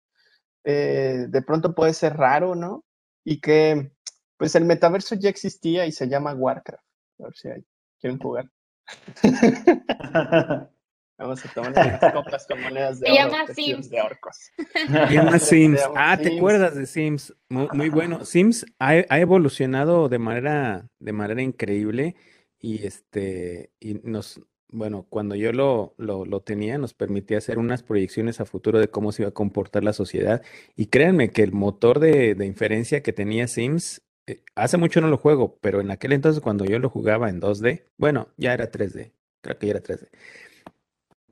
eh, 0.64 1.26
de 1.28 1.42
pronto 1.42 1.74
puede 1.76 1.94
ser 1.94 2.16
raro, 2.16 2.56
¿no? 2.56 2.84
Y 3.24 3.40
que, 3.40 3.92
pues, 4.36 4.56
el 4.56 4.64
metaverso 4.64 5.14
ya 5.14 5.28
existía 5.28 5.86
y 5.86 5.92
se 5.92 6.08
llama 6.08 6.34
Warcraft. 6.34 6.82
A 7.20 7.24
ver 7.24 7.36
si 7.36 7.48
hay- 7.48 7.64
quieren 8.00 8.18
jugar. 8.18 8.50
Vamos 11.18 11.44
a 11.44 11.48
tomar 11.52 11.72
unas 11.72 12.00
copas 12.12 12.46
con 12.46 12.60
monedas 12.60 13.00
de 13.00 13.06
Se 13.06 13.12
oro, 13.12 13.30
llama 13.30 13.46
Sims. 13.54 13.90
de 13.90 14.00
orcos. 14.00 14.36
Se 14.56 15.06
llama 15.14 15.38
Sims. 15.38 15.80
Ah, 15.94 16.16
¿te 16.16 16.24
Sims. 16.24 16.36
acuerdas 16.38 16.74
de 16.74 16.86
Sims? 16.86 17.34
Muy, 17.48 17.68
muy 17.72 17.88
bueno. 17.88 18.24
Sims 18.24 18.66
ha, 18.78 18.90
ha 19.08 19.20
evolucionado 19.20 20.08
de 20.08 20.18
manera, 20.18 20.88
de 20.98 21.12
manera 21.12 21.42
increíble 21.42 22.16
y 22.58 22.84
este, 22.86 23.70
y 23.78 23.94
nos, 24.02 24.40
bueno, 24.68 25.06
cuando 25.08 25.34
yo 25.36 25.52
lo, 25.52 25.94
lo, 25.98 26.24
lo 26.24 26.40
tenía, 26.40 26.78
nos 26.78 26.94
permitía 26.94 27.38
hacer 27.38 27.58
unas 27.58 27.82
proyecciones 27.84 28.40
a 28.40 28.44
futuro 28.46 28.80
de 28.80 28.88
cómo 28.88 29.12
se 29.12 29.22
iba 29.22 29.28
a 29.28 29.34
comportar 29.34 29.84
la 29.84 29.92
sociedad. 29.92 30.42
Y 30.74 30.86
créanme 30.86 31.30
que 31.30 31.42
el 31.42 31.52
motor 31.52 32.00
de, 32.00 32.34
de 32.34 32.46
inferencia 32.46 33.02
que 33.02 33.12
tenía 33.12 33.46
Sims, 33.46 34.02
eh, 34.26 34.42
hace 34.56 34.78
mucho 34.78 35.00
no 35.00 35.08
lo 35.08 35.18
juego, 35.18 35.58
pero 35.60 35.80
en 35.80 35.90
aquel 35.90 36.12
entonces 36.12 36.40
cuando 36.42 36.64
yo 36.64 36.78
lo 36.80 36.88
jugaba 36.90 37.28
en 37.30 37.40
2D, 37.40 37.84
bueno, 37.98 38.28
ya 38.38 38.54
era 38.54 38.70
3D, 38.72 39.12
creo 39.42 39.58
que 39.58 39.66
ya 39.66 39.70
era 39.72 39.82
3D. 39.82 40.08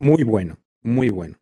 Muy 0.03 0.25
bueno, 0.25 0.59
muy 0.83 1.11
bueno. 1.11 1.37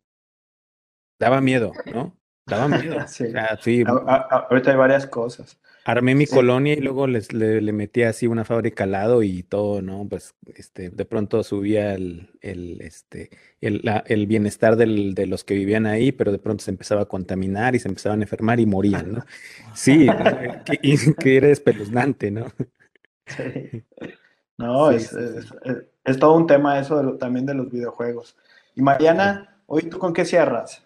Daba 1.19 1.41
miedo, 1.41 1.73
¿no? 1.95 2.15
Daba 2.47 2.69
miedo. 2.69 2.97
O 3.05 3.09
Sí. 3.09 3.31
sea, 3.31 3.59
sí, 3.63 3.85
A- 3.87 3.91
a- 3.91 4.17
a- 4.31 4.47
ahorita 4.51 4.71
hay 4.73 4.77
varias 4.77 5.07
cosas. 5.07 5.59
armé 5.87 6.15
mi 6.15 6.27
Sí. 6.27 6.35
colonia 6.35 6.75
y 6.75 6.81
luego 6.81 7.07
les, 7.07 7.33
le, 7.33 7.63
le 7.63 7.73
metí 7.73 8.03
así 8.03 8.27
una 8.27 8.45
fábrica 8.45 8.85
al 8.85 8.93
lado 8.93 9.23
y 9.23 9.43
todo, 9.43 9.81
¿no? 9.81 10.07
Pues 10.07 10.35
este, 10.55 10.91
de 10.91 11.05
pronto 11.07 11.43
subía 11.43 11.95
el, 11.95 12.29
el, 12.43 12.83
este, 12.83 13.31
el, 13.63 13.81
la- 13.83 14.05
el 14.07 14.27
bienestar 14.27 14.77
del- 14.77 15.15
de 15.15 15.27
los 15.27 15.43
que 15.43 15.55
vivían 15.55 15.87
ahí, 15.87 16.13
pero 16.13 16.31
de 16.33 16.39
pronto 16.39 16.63
se 16.63 16.71
empezaba 16.71 17.01
a 17.03 17.07
contaminar 17.09 17.75
y 17.75 17.79
se 17.79 17.89
empezaban 17.89 18.21
a 18.21 18.25
enfermar 18.25 18.61
y 18.61 18.67
morían, 18.67 19.13
¿no? 19.13 19.25
Sí, 19.75 20.07
que, 21.19 21.37
era 21.39 21.49
espeluznante, 21.49 22.31
¿no? 22.31 22.47
Sí. 23.27 23.85
No, 24.59 24.91
Sí, 24.91 24.97
es, 24.97 25.13
es- 25.15 25.55
es- 25.65 25.85
es 26.05 26.19
todo 26.19 26.35
un 26.37 26.47
tema 26.47 26.79
eso 26.79 26.99
de 26.99 27.05
lo- 27.05 27.17
también 27.17 27.47
de 27.47 27.55
los 27.55 27.71
videojuegos. 27.71 28.37
Y 28.81 28.83
Mariana, 28.83 29.63
hoy 29.67 29.83
tú 29.83 29.99
con 29.99 30.15
qué 30.15 30.25
cierras? 30.25 30.83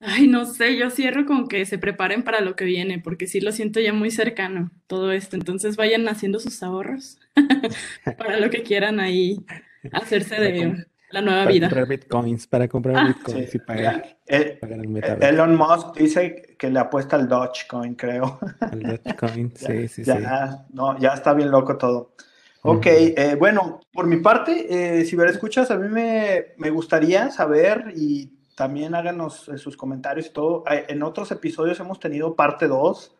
Ay, 0.00 0.26
no 0.26 0.44
sé, 0.46 0.76
yo 0.76 0.90
cierro 0.90 1.24
con 1.26 1.46
que 1.46 1.64
se 1.64 1.78
preparen 1.78 2.24
para 2.24 2.40
lo 2.40 2.56
que 2.56 2.64
viene, 2.64 2.98
porque 2.98 3.28
sí 3.28 3.40
lo 3.40 3.52
siento 3.52 3.78
ya 3.80 3.92
muy 3.92 4.10
cercano 4.10 4.72
todo 4.88 5.12
esto. 5.12 5.36
Entonces 5.36 5.76
vayan 5.76 6.08
haciendo 6.08 6.40
sus 6.40 6.60
ahorros 6.62 7.20
para 8.16 8.38
lo 8.40 8.50
que 8.50 8.62
quieran 8.64 8.98
ahí 8.98 9.44
hacerse 9.92 10.40
de 10.40 10.86
la 11.10 11.22
nueva 11.22 11.42
para 11.42 11.52
vida. 11.52 11.68
comprar 11.68 11.86
bitcoins, 11.86 12.46
para 12.46 12.68
comprar 12.68 12.96
Ah, 12.96 13.06
bitcoins 13.08 13.50
Sí, 13.50 13.56
y 13.56 13.58
pagar, 13.60 14.18
eh, 14.26 14.58
pagar 14.60 14.78
el 14.80 14.84
eh, 14.86 14.88
metaverso. 14.88 15.28
Elon 15.28 15.56
Musk 15.56 15.96
dice 15.96 16.56
que 16.58 16.70
le 16.70 16.78
apuesta 16.80 17.16
al 17.16 17.28
Dogecoin, 17.28 17.94
creo. 17.94 18.38
Al 18.70 18.84
Dogecoin, 18.84 19.52
Ya, 19.60 19.68
sí, 19.68 19.88
sí, 19.88 20.04
sí. 20.04 20.18
no, 20.72 20.98
ya 20.98 21.10
está 21.14 21.34
bien 21.34 21.50
loco 21.50 21.76
todo. 21.76 22.14
Ok, 22.64 22.86
eh, 22.86 23.34
bueno, 23.38 23.80
por 23.92 24.06
mi 24.06 24.18
parte, 24.18 25.00
eh, 25.00 25.04
si 25.04 25.16
me 25.16 25.24
escuchas, 25.26 25.70
a 25.72 25.76
mí 25.76 25.88
me, 25.88 26.54
me 26.58 26.70
gustaría 26.70 27.30
saber 27.30 27.92
y 27.96 28.38
también 28.54 28.94
háganos 28.94 29.48
eh, 29.48 29.58
sus 29.58 29.76
comentarios 29.76 30.26
y 30.26 30.30
todo. 30.30 30.62
Eh, 30.70 30.86
En 30.88 31.02
otros 31.02 31.32
episodios 31.32 31.80
hemos 31.80 31.98
tenido 31.98 32.36
parte 32.36 32.68
2 32.68 33.16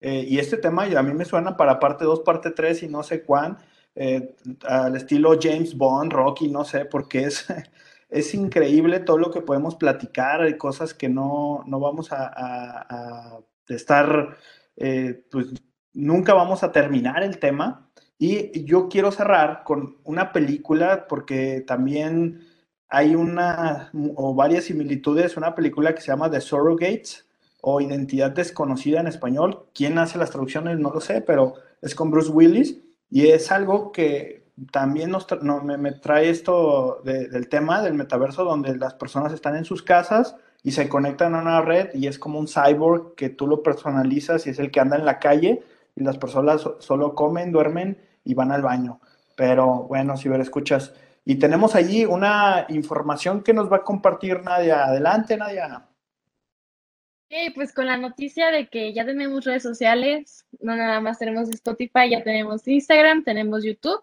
y 0.00 0.38
este 0.38 0.56
tema 0.58 0.84
a 0.84 1.02
mí 1.02 1.14
me 1.14 1.24
suena 1.24 1.56
para 1.56 1.80
parte 1.80 2.04
2, 2.04 2.20
parte 2.20 2.50
3 2.52 2.82
y 2.84 2.88
no 2.88 3.02
sé 3.02 3.24
cuán, 3.24 3.58
eh, 3.96 4.36
al 4.64 4.94
estilo 4.96 5.36
James 5.40 5.76
Bond, 5.76 6.12
Rocky, 6.12 6.48
no 6.48 6.64
sé, 6.64 6.84
porque 6.84 7.24
es, 7.24 7.46
es 8.10 8.34
increíble 8.34 9.00
todo 9.00 9.18
lo 9.18 9.30
que 9.32 9.40
podemos 9.40 9.74
platicar, 9.74 10.42
hay 10.42 10.56
cosas 10.56 10.94
que 10.94 11.08
no, 11.08 11.64
no 11.66 11.80
vamos 11.80 12.12
a, 12.12 12.26
a- 12.28 13.36
a 13.38 13.40
estar, 13.68 14.36
eh, 14.76 15.24
pues 15.30 15.46
nunca 15.94 16.34
vamos 16.34 16.62
a 16.62 16.70
terminar 16.72 17.22
el 17.24 17.38
tema. 17.38 17.90
Y 18.18 18.64
yo 18.64 18.88
quiero 18.88 19.12
cerrar 19.12 19.62
con 19.64 19.96
una 20.04 20.32
película 20.32 21.06
porque 21.08 21.62
también 21.66 22.40
hay 22.88 23.14
una 23.14 23.90
o 24.14 24.34
varias 24.34 24.64
similitudes, 24.64 25.36
una 25.36 25.54
película 25.54 25.94
que 25.94 26.00
se 26.00 26.08
llama 26.08 26.30
The 26.30 26.40
Surrogates 26.40 27.26
o 27.60 27.80
Identidad 27.80 28.30
Desconocida 28.30 29.00
en 29.00 29.06
español. 29.08 29.66
¿Quién 29.74 29.98
hace 29.98 30.18
las 30.18 30.30
traducciones? 30.30 30.78
No 30.78 30.90
lo 30.92 31.00
sé, 31.00 31.20
pero 31.20 31.54
es 31.82 31.94
con 31.94 32.10
Bruce 32.10 32.30
Willis 32.30 32.78
y 33.10 33.28
es 33.28 33.50
algo 33.52 33.92
que 33.92 34.46
también 34.72 35.10
nos 35.10 35.26
tra- 35.28 35.42
no, 35.42 35.60
me, 35.60 35.76
me 35.76 35.92
trae 35.92 36.30
esto 36.30 37.02
de- 37.04 37.28
del 37.28 37.48
tema 37.48 37.82
del 37.82 37.94
metaverso 37.94 38.44
donde 38.44 38.76
las 38.76 38.94
personas 38.94 39.32
están 39.34 39.56
en 39.56 39.64
sus 39.66 39.82
casas 39.82 40.36
y 40.62 40.70
se 40.72 40.88
conectan 40.88 41.34
a 41.34 41.40
una 41.42 41.60
red 41.60 41.90
y 41.92 42.06
es 42.06 42.18
como 42.18 42.38
un 42.38 42.48
cyborg 42.48 43.14
que 43.14 43.28
tú 43.28 43.46
lo 43.46 43.62
personalizas 43.62 44.46
y 44.46 44.50
es 44.50 44.58
el 44.58 44.70
que 44.70 44.80
anda 44.80 44.96
en 44.96 45.04
la 45.04 45.18
calle 45.18 45.62
y 45.96 46.04
las 46.04 46.18
personas 46.18 46.60
so- 46.60 46.80
solo 46.80 47.14
comen, 47.14 47.50
duermen 47.50 47.98
y 48.24 48.34
van 48.34 48.52
al 48.52 48.62
baño. 48.62 49.00
Pero 49.36 49.84
bueno, 49.84 50.16
si 50.16 50.28
ver, 50.28 50.40
escuchas. 50.40 50.94
Y 51.24 51.36
tenemos 51.36 51.74
allí 51.74 52.04
una 52.04 52.66
información 52.68 53.42
que 53.42 53.52
nos 53.52 53.70
va 53.72 53.78
a 53.78 53.82
compartir 53.82 54.42
Nadia. 54.44 54.84
Adelante, 54.84 55.36
Nadia. 55.36 55.88
Ok, 57.28 57.54
pues 57.56 57.74
con 57.74 57.86
la 57.86 57.96
noticia 57.96 58.52
de 58.52 58.68
que 58.68 58.92
ya 58.92 59.04
tenemos 59.04 59.44
redes 59.44 59.64
sociales, 59.64 60.46
no 60.60 60.76
nada 60.76 61.00
más 61.00 61.18
tenemos 61.18 61.48
Spotify, 61.48 62.10
ya 62.10 62.22
tenemos 62.22 62.68
Instagram, 62.68 63.24
tenemos 63.24 63.64
YouTube. 63.64 64.00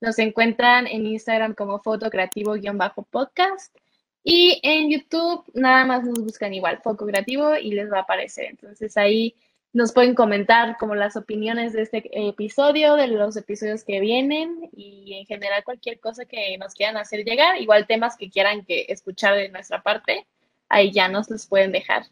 Nos 0.00 0.18
encuentran 0.18 0.86
en 0.86 1.06
Instagram 1.06 1.54
como 1.54 1.78
Foto 1.80 2.08
Creativo-podcast 2.10 3.76
y 4.22 4.58
en 4.62 4.90
YouTube 4.90 5.44
nada 5.54 5.84
más 5.84 6.04
nos 6.04 6.18
buscan 6.20 6.54
igual, 6.54 6.80
Foco 6.82 7.06
Creativo 7.06 7.56
y 7.56 7.72
les 7.72 7.92
va 7.92 7.98
a 7.98 8.02
aparecer. 8.02 8.46
Entonces 8.46 8.96
ahí 8.96 9.34
nos 9.74 9.92
pueden 9.92 10.14
comentar 10.14 10.76
como 10.78 10.94
las 10.94 11.16
opiniones 11.16 11.72
de 11.74 11.82
este 11.82 12.08
episodio, 12.28 12.94
de 12.94 13.08
los 13.08 13.36
episodios 13.36 13.84
que 13.84 14.00
vienen 14.00 14.70
y 14.72 15.14
en 15.18 15.26
general 15.26 15.62
cualquier 15.64 15.98
cosa 16.00 16.24
que 16.24 16.56
nos 16.58 16.74
quieran 16.74 16.96
hacer 16.96 17.24
llegar, 17.24 17.60
igual 17.60 17.86
temas 17.86 18.16
que 18.16 18.30
quieran 18.30 18.64
que 18.64 18.86
escuchar 18.88 19.34
de 19.34 19.48
nuestra 19.48 19.82
parte, 19.82 20.26
ahí 20.68 20.92
ya 20.92 21.08
nos 21.08 21.28
los 21.28 21.46
pueden 21.46 21.72
dejar. 21.72 22.04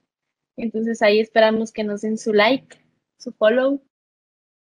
Entonces 0.57 1.01
ahí 1.03 1.21
esperamos 1.21 1.73
que 1.73 1.85
nos 1.85 2.03
den 2.03 2.19
su 2.19 2.35
like, 2.35 2.77
su 3.17 3.33
follow. 3.33 3.81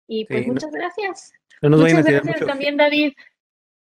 Y 0.09 0.25
pues 0.27 0.41
Sí, 0.43 0.47
no- 0.49 0.53
muchas 0.55 0.73
gracias. 0.73 1.33
No 1.63 1.71
nos 1.71 1.81
vayan 1.83 1.99
a 1.99 2.01
Muchas 2.01 2.07
tirar 2.11 2.23
gracias 2.25 2.41
mucho, 2.43 2.51
también, 2.53 2.77
David. 2.77 3.13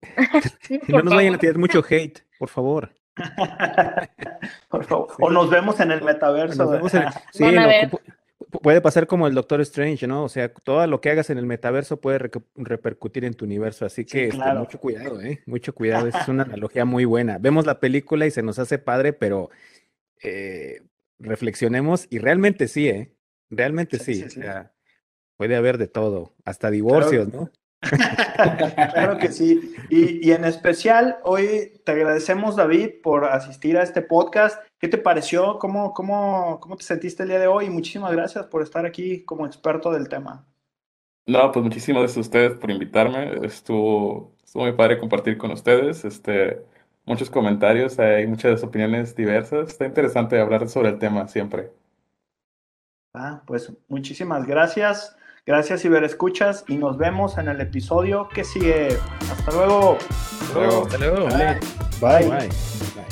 no 0.89 1.03
nos 1.03 1.15
vayan 1.15 1.35
a 1.35 1.39
tirar 1.39 1.59
mucho 1.59 1.83
hate, 1.89 2.21
por 2.39 2.49
favor. 2.49 2.95
Por 4.69 4.85
favor. 4.85 5.09
O 5.21 5.31
nos 5.31 5.51
vemos 5.51 5.79
en 5.81 5.91
el 5.91 6.03
metaverso. 6.03 6.63
Nos 6.63 6.73
vemos 6.73 6.95
en 6.95 7.03
el- 7.03 7.09
Sí, 7.33 7.43
Van 7.45 7.59
a 7.59 7.63
no, 7.63 7.69
ver. 7.69 7.91
pu- 7.91 7.99
pu- 8.01 8.15
puede 8.61 8.81
pasar 8.81 9.07
como 9.07 9.27
el 9.27 9.35
Doctor 9.35 9.61
Strange, 9.63 10.07
¿no? 10.07 10.25
O 10.25 10.29
sea, 10.29 10.53
todo 10.53 10.87
lo 10.87 11.01
que 11.01 11.11
hagas 11.11 11.31
en 11.31 11.39
el 11.39 11.47
metaverso 11.47 12.01
puede 12.01 12.31
repercutir 12.57 13.25
en 13.25 13.35
tu 13.35 13.45
universo, 13.45 13.87
así 13.87 14.05
que 14.05 14.25
este, 14.25 14.37
claro. 14.37 14.61
mucho 14.61 14.79
cuidado, 14.79 15.21
¿eh? 15.23 15.41
Mucho 15.47 15.75
cuidado, 15.75 16.07
es 16.07 16.29
una 16.29 16.43
analogía 16.43 16.85
muy 16.85 17.05
buena. 17.05 17.39
Vemos 17.39 17.67
la 17.67 17.81
película 17.81 18.27
y 18.27 18.31
se 18.31 18.43
nos 18.43 18.59
hace 18.59 18.79
padre, 18.79 19.13
pero 19.13 19.51
eh, 20.23 20.83
reflexionemos 21.19 22.07
y 22.11 22.19
realmente 22.19 22.69
sí, 22.69 22.89
¿eh? 22.89 23.15
Realmente 23.49 23.99
Sí, 23.99 24.15
sí, 24.15 24.31
sí, 24.31 24.41
o 24.41 24.43
sea, 24.43 24.73
puede 25.37 25.57
haber 25.57 25.79
de 25.79 25.89
todo, 25.89 26.35
hasta 26.45 26.71
divorcios, 26.71 27.33
¿no? 27.33 27.51
claro 28.93 29.19
que 29.19 29.33
sí. 29.33 29.75
Y, 29.91 30.27
y 30.27 30.33
en 30.33 30.45
especial, 30.45 31.19
hoy 31.25 31.81
te 31.85 31.93
agradecemos, 31.93 32.57
David, 32.57 33.03
por 33.03 33.25
asistir 33.25 33.77
a 33.77 33.83
este 33.83 34.03
podcast. 34.03 34.63
¿Qué 34.79 34.89
te 34.89 34.99
pareció? 34.99 35.59
¿Cómo, 35.59 35.93
cómo, 35.93 36.61
cómo 36.61 36.77
te 36.77 36.85
sentiste 36.85 37.25
el 37.25 37.31
día 37.31 37.39
de 37.41 37.49
hoy? 37.49 37.67
Y 37.67 37.71
muchísimas 37.71 38.13
gracias 38.13 38.47
por 38.47 38.63
estar 38.63 38.87
aquí 38.87 39.25
como 39.25 39.47
experto 39.47 39.91
del 39.93 40.09
tema. 40.09 40.47
No, 41.27 41.53
pues 41.53 41.65
muchísimas 41.65 42.03
gracias 42.03 42.19
a 42.19 42.21
ustedes 42.21 42.59
por 42.59 42.71
invitarme. 42.71 43.45
Estuvo, 43.45 44.33
estuvo 44.45 44.65
muy 44.65 44.73
padre 44.73 44.99
compartir 44.99 45.39
con 45.39 45.51
ustedes. 45.53 46.05
Este, 46.05 46.65
muchos 47.05 47.31
comentarios, 47.31 47.99
hay 47.99 48.27
muchas 48.27 48.63
opiniones 48.63 49.15
diversas. 49.15 49.69
Está 49.69 49.87
interesante 49.87 50.41
hablar 50.41 50.69
sobre 50.69 50.91
el 50.91 50.99
tema 50.99 51.29
siempre. 51.29 51.71
Ah, 53.15 53.43
pues 53.47 53.73
muchísimas 53.89 54.47
gracias. 54.47 55.17
Gracias, 55.45 55.81
Escuchas 56.05 56.65
y 56.69 56.77
nos 56.77 56.99
vemos 56.99 57.37
en 57.37 57.49
el 57.49 57.61
episodio 57.61 58.29
que 58.29 58.45
sigue. 58.45 58.97
Hasta 59.29 59.51
luego. 59.51 59.99
Hasta 60.41 60.55
luego. 60.55 60.83
Hasta 60.87 60.99
luego. 60.99 61.27
Bye. 62.01 62.29
Bye. 62.29 63.12